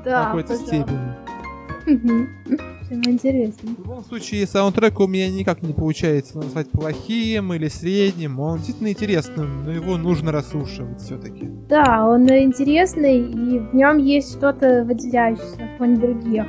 Да, 0.05 0.23
в 0.23 0.27
какой-то 0.27 0.57
степени. 0.57 1.26
Всем 1.87 3.03
интересно. 3.05 3.71
В 3.71 3.79
любом 3.79 4.05
случае, 4.05 4.47
саундтрек 4.47 5.01
у 5.01 5.07
меня 5.07 5.29
никак 5.29 5.63
не 5.63 5.73
получается 5.73 6.39
назвать 6.39 6.71
плохим 6.71 7.53
или 7.53 7.69
средним. 7.69 8.39
Он 8.39 8.59
действительно 8.59 8.89
интересным, 8.89 9.65
но 9.65 9.73
его 9.73 9.97
нужно 9.97 10.31
расслушивать 10.31 11.01
все-таки. 11.01 11.49
Да, 11.69 12.07
он 12.07 12.29
интересный, 12.29 13.19
и 13.19 13.59
в 13.59 13.75
нем 13.75 13.99
есть 13.99 14.37
что-то 14.37 14.85
выделяющееся 14.85 15.59
на 15.59 15.79
фоне 15.79 15.97
других. 15.97 16.45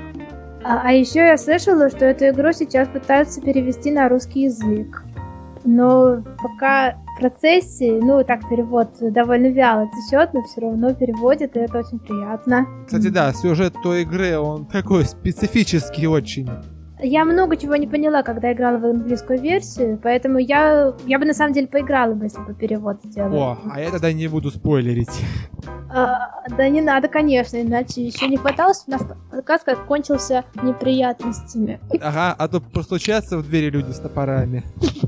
А, 0.64 0.82
а 0.84 0.92
еще 0.92 1.20
я 1.20 1.38
слышала, 1.38 1.90
что 1.90 2.06
эту 2.06 2.30
игру 2.30 2.52
сейчас 2.52 2.88
пытаются 2.88 3.42
перевести 3.42 3.92
на 3.92 4.10
русский 4.10 4.44
язык. 4.44 5.04
Но 5.64 6.24
пока 6.42 6.98
в 7.18 7.20
процессе, 7.20 8.00
ну, 8.02 8.24
так 8.24 8.48
перевод 8.48 8.90
довольно 9.02 9.48
вяло 9.48 9.88
течет, 9.88 10.34
но 10.34 10.44
все 10.44 10.62
равно 10.62 10.94
переводит, 10.94 11.56
и 11.56 11.60
это 11.60 11.80
очень 11.80 12.00
приятно. 12.00 12.68
Кстати, 12.86 13.08
да, 13.08 13.34
сюжет 13.34 13.74
той 13.82 14.04
игры, 14.04 14.38
он 14.38 14.66
такой 14.68 15.04
специфический 15.06 16.08
очень. 16.08 16.48
Я 17.00 17.26
много 17.26 17.58
чего 17.58 17.76
не 17.76 17.86
поняла, 17.86 18.24
когда 18.24 18.52
играла 18.54 18.78
в 18.78 18.86
английскую 18.86 19.40
версию, 19.40 20.00
поэтому 20.02 20.40
я, 20.40 20.94
я 21.06 21.20
бы 21.20 21.26
на 21.26 21.34
самом 21.34 21.54
деле 21.54 21.68
поиграла 21.68 22.14
бы, 22.14 22.26
если 22.26 22.42
бы 22.42 22.56
перевод 22.56 22.98
сделала. 23.04 23.52
О, 23.52 23.58
а 23.72 23.80
я 23.80 23.92
тогда 23.92 24.12
не 24.12 24.28
буду 24.28 24.50
спойлерить. 24.50 25.22
А, 25.90 26.48
да 26.50 26.70
не 26.70 26.82
надо, 26.82 27.08
конечно, 27.08 27.62
иначе 27.62 28.04
еще 28.04 28.28
не 28.28 28.38
хватало, 28.38 28.74
у 28.88 28.92
нас 28.92 29.04
подкаст 29.32 29.64
как 29.64 29.86
кончился 29.86 30.46
неприятностями. 30.64 31.80
Ага, 32.02 32.36
а 32.38 32.48
то 32.48 32.62
постучатся 32.62 33.38
в 33.38 33.44
двери 33.48 33.70
люди 33.70 33.92
с 33.92 34.00
топорами. 34.00 34.64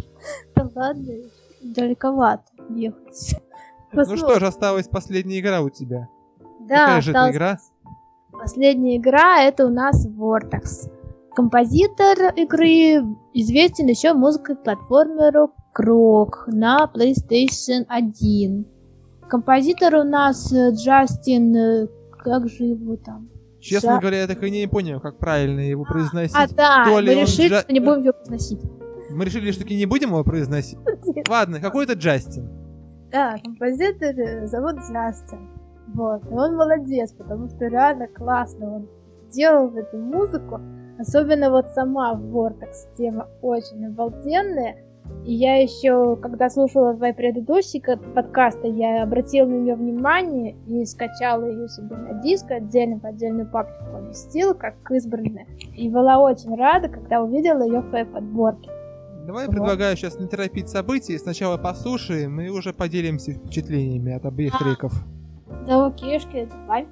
Да 0.53 0.69
ладно, 0.75 1.13
далековато 1.61 2.43
ехать. 2.69 3.35
Ну 3.91 4.17
что 4.17 4.39
ж, 4.39 4.43
осталась 4.43 4.87
последняя 4.87 5.39
игра 5.39 5.61
у 5.61 5.69
тебя. 5.69 6.07
Да, 6.61 6.85
Какая 6.85 7.01
же 7.01 7.11
это 7.11 7.31
игра? 7.31 7.57
Последняя 8.31 8.97
игра 8.97 9.41
это 9.41 9.65
у 9.65 9.69
нас 9.69 10.07
Vortex. 10.07 10.91
Композитор 11.35 12.33
игры 12.35 13.03
известен 13.33 13.87
еще 13.87 14.13
музыкой 14.13 14.55
платформеру 14.55 15.51
Крок 15.73 16.45
на 16.47 16.89
PlayStation 16.93 17.85
1. 17.87 18.65
Композитор 19.29 19.95
у 19.95 20.03
нас 20.03 20.51
э, 20.51 20.71
Джастин... 20.71 21.55
Э, 21.55 21.87
как 22.23 22.49
же 22.49 22.65
его 22.65 22.95
там? 22.97 23.29
Честно 23.61 23.91
Джа... 23.91 23.99
говоря, 23.99 24.21
я 24.21 24.27
так 24.27 24.43
и 24.43 24.51
не 24.51 24.67
понял, 24.67 24.99
как 24.99 25.17
правильно 25.19 25.59
его 25.59 25.85
произносить. 25.85 26.35
А, 26.35 26.47
да, 26.47 26.85
То 26.85 27.01
мы 27.01 27.13
решили, 27.13 27.49
Джа... 27.49 27.61
что 27.61 27.73
не 27.73 27.79
будем 27.79 28.03
его 28.03 28.13
произносить. 28.13 28.59
Мы 29.11 29.25
решили, 29.25 29.51
что 29.51 29.63
не 29.65 29.85
будем 29.85 30.09
его 30.09 30.23
произносить. 30.23 30.79
Ладно, 31.27 31.59
какой-то 31.59 31.93
Джастин. 31.93 32.49
Да, 33.11 33.37
композитор 33.43 34.19
э, 34.19 34.47
зовут 34.47 34.75
Джастин. 34.91 35.49
Вот, 35.93 36.23
и 36.29 36.33
он 36.33 36.55
молодец, 36.55 37.11
потому 37.13 37.49
что 37.49 37.65
реально 37.65 38.07
классно 38.07 38.75
он 38.75 38.87
сделал 39.29 39.75
эту 39.75 39.97
музыку. 39.97 40.61
Особенно 40.99 41.49
вот 41.49 41.69
сама 41.69 42.13
Vortex 42.13 42.95
тема 42.97 43.27
очень 43.41 43.87
обалденная. 43.87 44.77
И 45.25 45.33
я 45.33 45.61
еще, 45.61 46.15
когда 46.17 46.49
слушала 46.49 46.93
твои 46.93 47.13
предыдущие 47.13 47.81
подкасты, 47.97 48.67
я 48.67 49.01
обратила 49.01 49.47
на 49.47 49.55
нее 49.55 49.75
внимание 49.75 50.55
и 50.67 50.85
скачала 50.85 51.45
ее 51.45 51.67
себе 51.67 51.95
на 51.95 52.21
диск 52.21 52.51
отдельно, 52.51 52.99
в 52.99 53.05
отдельную 53.05 53.49
папку 53.49 53.85
поместила, 53.91 54.53
как 54.53 54.75
избранная. 54.91 55.47
И 55.75 55.89
была 55.89 56.19
очень 56.19 56.55
рада, 56.55 56.89
когда 56.89 57.23
увидела 57.23 57.63
ее 57.63 57.79
в 57.79 57.89
твоей 57.89 58.05
подборке. 58.05 58.69
Давай 59.29 59.45
вот. 59.45 59.51
предлагаю 59.51 59.95
сейчас 59.95 60.17
не 60.17 60.25
торопить 60.25 60.69
события, 60.69 61.19
сначала 61.19 61.57
послушаем 61.57 62.41
и 62.41 62.49
уже 62.49 62.73
поделимся 62.73 63.33
впечатлениями 63.33 64.11
от 64.11 64.25
обеих 64.25 64.55
а, 64.55 64.57
треков. 64.57 64.91
Да 65.67 65.85
окейшки, 65.85 66.49
давай. 66.49 66.87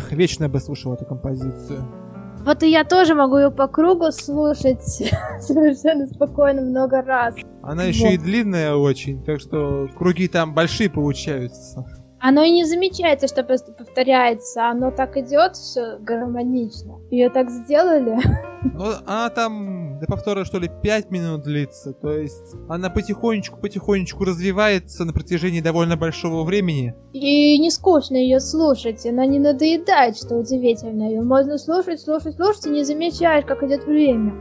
Эх, 0.00 0.12
вечно 0.12 0.48
бы 0.48 0.60
слушал 0.60 0.94
эту 0.94 1.04
композицию. 1.04 1.84
Вот 2.44 2.62
и 2.62 2.70
я 2.70 2.84
тоже 2.84 3.14
могу 3.14 3.36
ее 3.36 3.50
по 3.50 3.68
кругу 3.68 4.10
слушать 4.12 4.82
совершенно 5.40 6.06
спокойно 6.06 6.62
много 6.62 7.02
раз. 7.02 7.34
Она 7.62 7.84
еще 7.84 8.04
Вот. 8.04 8.12
и 8.14 8.18
длинная 8.18 8.74
очень, 8.74 9.22
так 9.22 9.40
что 9.40 9.88
круги 9.94 10.26
там 10.26 10.54
большие 10.54 10.88
получаются. 10.88 11.84
Оно 12.20 12.42
и 12.42 12.50
не 12.50 12.64
замечается, 12.64 13.28
что 13.28 13.42
просто 13.42 13.72
повторяется, 13.72 14.68
оно 14.68 14.90
так 14.90 15.16
идет 15.16 15.56
все 15.56 15.96
гармонично. 15.98 17.00
Ее 17.10 17.30
так 17.30 17.50
сделали. 17.50 18.18
Ну, 18.62 18.84
она 19.06 19.30
там 19.30 19.98
до 20.00 20.06
повтора, 20.06 20.44
что 20.44 20.58
ли, 20.58 20.70
5 20.82 21.10
минут 21.10 21.42
длится. 21.42 21.94
То 21.94 22.12
есть 22.12 22.54
она 22.68 22.90
потихонечку-потихонечку 22.90 24.24
развивается 24.24 25.06
на 25.06 25.14
протяжении 25.14 25.62
довольно 25.62 25.96
большого 25.96 26.44
времени. 26.44 26.94
И 27.14 27.58
не 27.58 27.70
скучно 27.70 28.16
ее 28.16 28.38
слушать, 28.38 29.06
она 29.06 29.24
не 29.24 29.38
надоедает, 29.38 30.18
что 30.18 30.36
удивительно. 30.36 31.04
Ее 31.04 31.22
можно 31.22 31.56
слушать, 31.56 32.02
слушать, 32.02 32.36
слушать 32.36 32.66
и 32.66 32.70
не 32.70 32.84
замечаешь, 32.84 33.46
как 33.46 33.62
идет 33.62 33.86
время. 33.86 34.34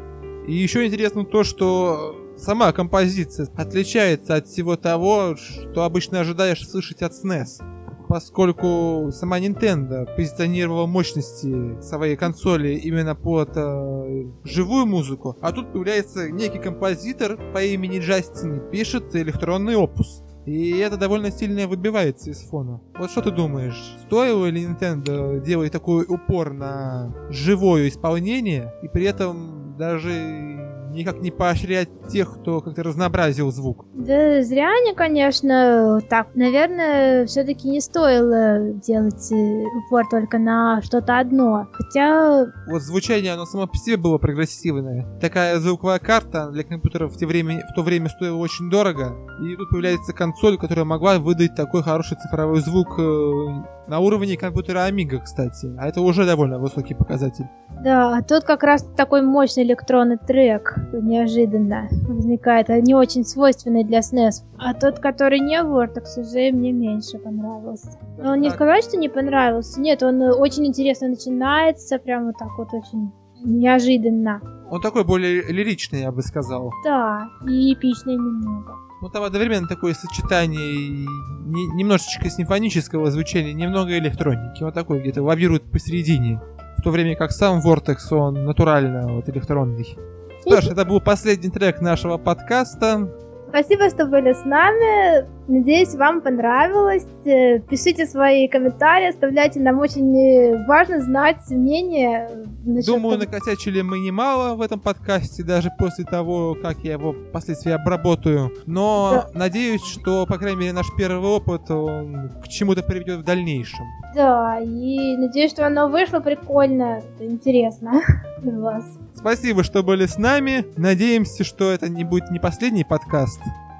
И 0.46 0.54
еще 0.54 0.86
интересно 0.86 1.24
то, 1.24 1.46
что 1.46 2.16
сама 2.40 2.72
композиция 2.72 3.48
отличается 3.56 4.36
от 4.36 4.48
всего 4.48 4.76
того, 4.76 5.36
что 5.36 5.84
обычно 5.84 6.22
ожидаешь 6.22 6.68
слышать 6.68 7.02
от 7.02 7.12
SNES. 7.14 7.64
Поскольку 8.08 9.12
сама 9.12 9.40
Nintendo 9.40 10.08
позиционировала 10.16 10.88
мощности 10.88 11.80
своей 11.80 12.16
консоли 12.16 12.70
именно 12.70 13.14
под 13.14 13.52
э, 13.56 14.24
живую 14.44 14.88
музыку, 14.88 15.38
а 15.42 15.52
тут 15.52 15.72
появляется 15.72 16.32
некий 16.32 16.58
композитор 16.58 17.38
по 17.54 17.64
имени 17.64 18.00
Джастин 18.00 18.72
пишет 18.72 19.16
электронный 19.16 19.76
опус. 19.76 20.24
И 20.48 20.80
это 20.80 20.98
довольно 20.98 21.30
сильно 21.30 21.68
выбивается 21.68 22.32
из 22.32 22.40
фона. 22.40 22.82
Вот 22.98 23.12
что 23.12 23.22
ты 23.22 23.30
думаешь, 23.30 23.80
стоило 24.08 24.48
ли 24.48 24.66
Nintendo 24.66 25.40
делать 25.40 25.72
такой 25.72 26.06
упор 26.08 26.54
на 26.54 27.14
живое 27.30 27.90
исполнение 27.90 28.74
и 28.82 28.88
при 28.88 29.06
этом 29.06 29.78
даже 29.78 30.59
никак 30.90 31.22
не 31.22 31.32
поощрять 31.32 31.90
тех, 32.10 32.40
кто 32.40 32.62
как-то 32.62 32.84
разнообразил 32.84 33.52
звук? 33.52 33.86
Да 33.94 34.42
зря 34.44 34.70
они, 34.82 34.94
конечно, 34.94 36.00
так. 36.10 36.36
Наверное, 36.36 37.26
все-таки 37.26 37.70
не 37.70 37.82
стоило 37.82 38.74
делать 38.74 39.32
э, 39.32 39.66
упор 39.66 40.08
только 40.10 40.38
на 40.38 40.82
что-то 40.82 41.20
одно. 41.20 41.68
Хотя, 41.72 42.48
Вот 42.68 42.82
звучание, 42.82 43.34
оно 43.34 43.46
само 43.46 43.68
по 43.68 43.78
себе 43.78 43.98
было 43.98 44.18
прогрессивное. 44.18 45.08
Такая 45.20 45.60
звуковая 45.60 46.00
карта 46.00 46.50
для 46.52 46.64
компьютеров 46.64 47.14
в, 47.14 47.18
те 47.18 47.26
время, 47.26 47.66
в 47.72 47.74
то 47.76 47.84
время 47.84 48.10
стоила 48.10 48.38
очень 48.38 48.70
дорого. 48.70 49.16
И 49.44 49.56
тут 49.56 49.70
появляется 49.70 50.14
консоль, 50.14 50.58
которая 50.58 50.86
могла 50.86 51.20
выдать 51.20 51.56
такой 51.56 51.84
хороший 51.84 52.18
цифровой 52.18 52.60
звук 52.62 53.00
э, 53.00 53.79
на 53.90 54.00
уровне 54.00 54.38
компьютера 54.38 54.88
Amiga, 54.90 55.20
кстати. 55.24 55.76
А 55.80 55.88
это 55.88 56.02
уже 56.02 56.26
довольно 56.26 56.60
высокий 56.60 56.94
показатель. 56.94 57.46
да, 57.84 58.18
а 58.18 58.22
тут 58.22 58.44
как 58.44 58.64
раз 58.64 58.84
такой 58.96 59.22
мощный 59.22 59.64
электронный 59.64 60.18
трек 60.18 60.76
неожиданно 60.94 61.88
возникает, 62.08 62.70
а 62.70 62.80
не 62.80 62.94
очень 62.96 63.24
свойственный 63.26 63.84
для 63.84 64.00
SNES. 64.00 64.44
А 64.58 64.74
тот, 64.74 65.00
который 65.00 65.40
не 65.40 65.62
Vortex, 65.62 66.20
уже 66.22 66.52
мне 66.52 66.72
меньше 66.72 67.18
понравился. 67.18 67.98
Но 68.18 68.36
не 68.36 68.48
Так. 68.50 68.56
сказать, 68.56 68.84
что 68.84 68.98
не 68.98 69.10
понравился. 69.10 69.82
Нет, 69.82 70.04
он 70.04 70.22
очень 70.22 70.68
интересно 70.68 71.08
начинается, 71.10 71.98
прям 72.00 72.26
вот 72.28 72.38
так 72.38 72.50
вот 72.58 72.74
очень 72.74 73.12
неожиданно. 73.44 74.42
Он 74.72 74.82
такой 74.82 75.04
более 75.04 75.42
лиричный, 75.52 76.02
я 76.02 76.12
бы 76.12 76.22
сказал. 76.22 76.72
Да, 76.84 77.28
и 77.48 77.74
эпичный 77.74 78.16
немного. 78.16 78.74
Ну, 79.02 79.10
там 79.10 79.24
одновременно 79.24 79.68
такое 79.68 79.93
сочетание 79.93 81.06
не- 81.45 81.68
немножечко 81.78 82.30
симфонического 82.30 83.10
звучания, 83.12 83.54
немного 83.54 83.97
электроники. 83.97 84.62
Вот 84.64 84.74
такой 84.74 85.00
где-то 85.00 85.24
лавирует 85.24 85.64
посередине. 85.72 86.41
В 86.78 86.82
то 86.82 86.91
время 86.91 87.16
как 87.16 87.32
сам 87.32 87.60
Vortex, 87.60 87.97
он 88.12 88.45
натурально 88.45 89.08
вот 89.08 89.30
электронный. 89.30 89.97
Что 90.41 90.62
ж, 90.62 90.68
это 90.68 90.86
был 90.86 91.02
последний 91.02 91.50
трек 91.50 91.82
нашего 91.82 92.18
подкаста. 92.18 93.10
Спасибо, 93.50 93.89
что 93.89 94.06
были 94.06 94.34
с 94.34 94.43
нами. 94.45 95.39
Надеюсь, 95.50 95.95
вам 95.95 96.22
понравилось. 96.22 97.08
Э, 97.26 97.58
Пишите 97.58 98.06
свои 98.06 98.47
комментарии, 98.47 99.10
оставляйте. 99.10 99.60
Нам 99.60 99.80
очень 99.80 100.16
э, 100.16 100.68
важно 100.68 101.02
знать 101.02 101.39
мнение. 101.50 102.30
насчет 102.64 102.86
Думаю, 102.86 103.18
накосячили 103.18 103.82
мы 103.82 103.97
немало 103.97 104.54
в 104.56 104.62
этом 104.62 104.80
подкасте, 104.80 105.43
даже 105.43 105.72
после 105.80 106.06
того, 106.06 106.56
как 106.62 106.78
я 106.84 106.93
его 106.93 107.14
впоследствии 107.14 107.72
обработаю. 107.72 108.52
Но 108.68 109.26
надеюсь, 109.34 109.84
что, 109.84 110.28
по 110.28 110.38
крайней 110.38 110.60
мере, 110.60 110.74
наш 110.74 110.86
первый 110.95 111.28
опыт 111.28 111.72
он 111.72 112.30
к 112.43 112.47
чему-то 112.47 112.84
приведет 112.84 113.22
в 113.22 113.24
дальнейшем. 113.24 113.88
Да, 114.14 114.60
и 114.60 115.18
надеюсь, 115.18 115.50
что 115.50 115.66
оно 115.66 115.88
вышло 115.88 116.20
прикольно, 116.20 117.02
интересно 117.20 118.04
для 118.43 118.54
вас. 118.54 118.86
Спасибо, 119.16 119.64
что 119.64 119.82
были 119.82 120.06
с 120.06 120.20
нами. 120.20 120.64
Надеемся, 120.78 121.43
что 121.43 121.72
это 121.72 121.89
не 121.89 122.04
будет 122.04 122.30
не 122.30 122.38
последний 122.38 122.84
подкаст. 122.84 123.40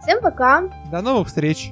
Всем 0.10 0.22
пока! 0.24 0.64
До 0.90 1.02
новых 1.04 1.28
встреч! 1.28 1.72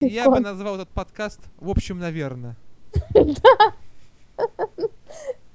Я 0.00 0.30
бы 0.30 0.40
назвал 0.40 0.76
этот 0.76 0.88
подкаст 0.88 1.40
«В 1.58 1.68
общем, 1.68 1.98
наверное». 1.98 2.56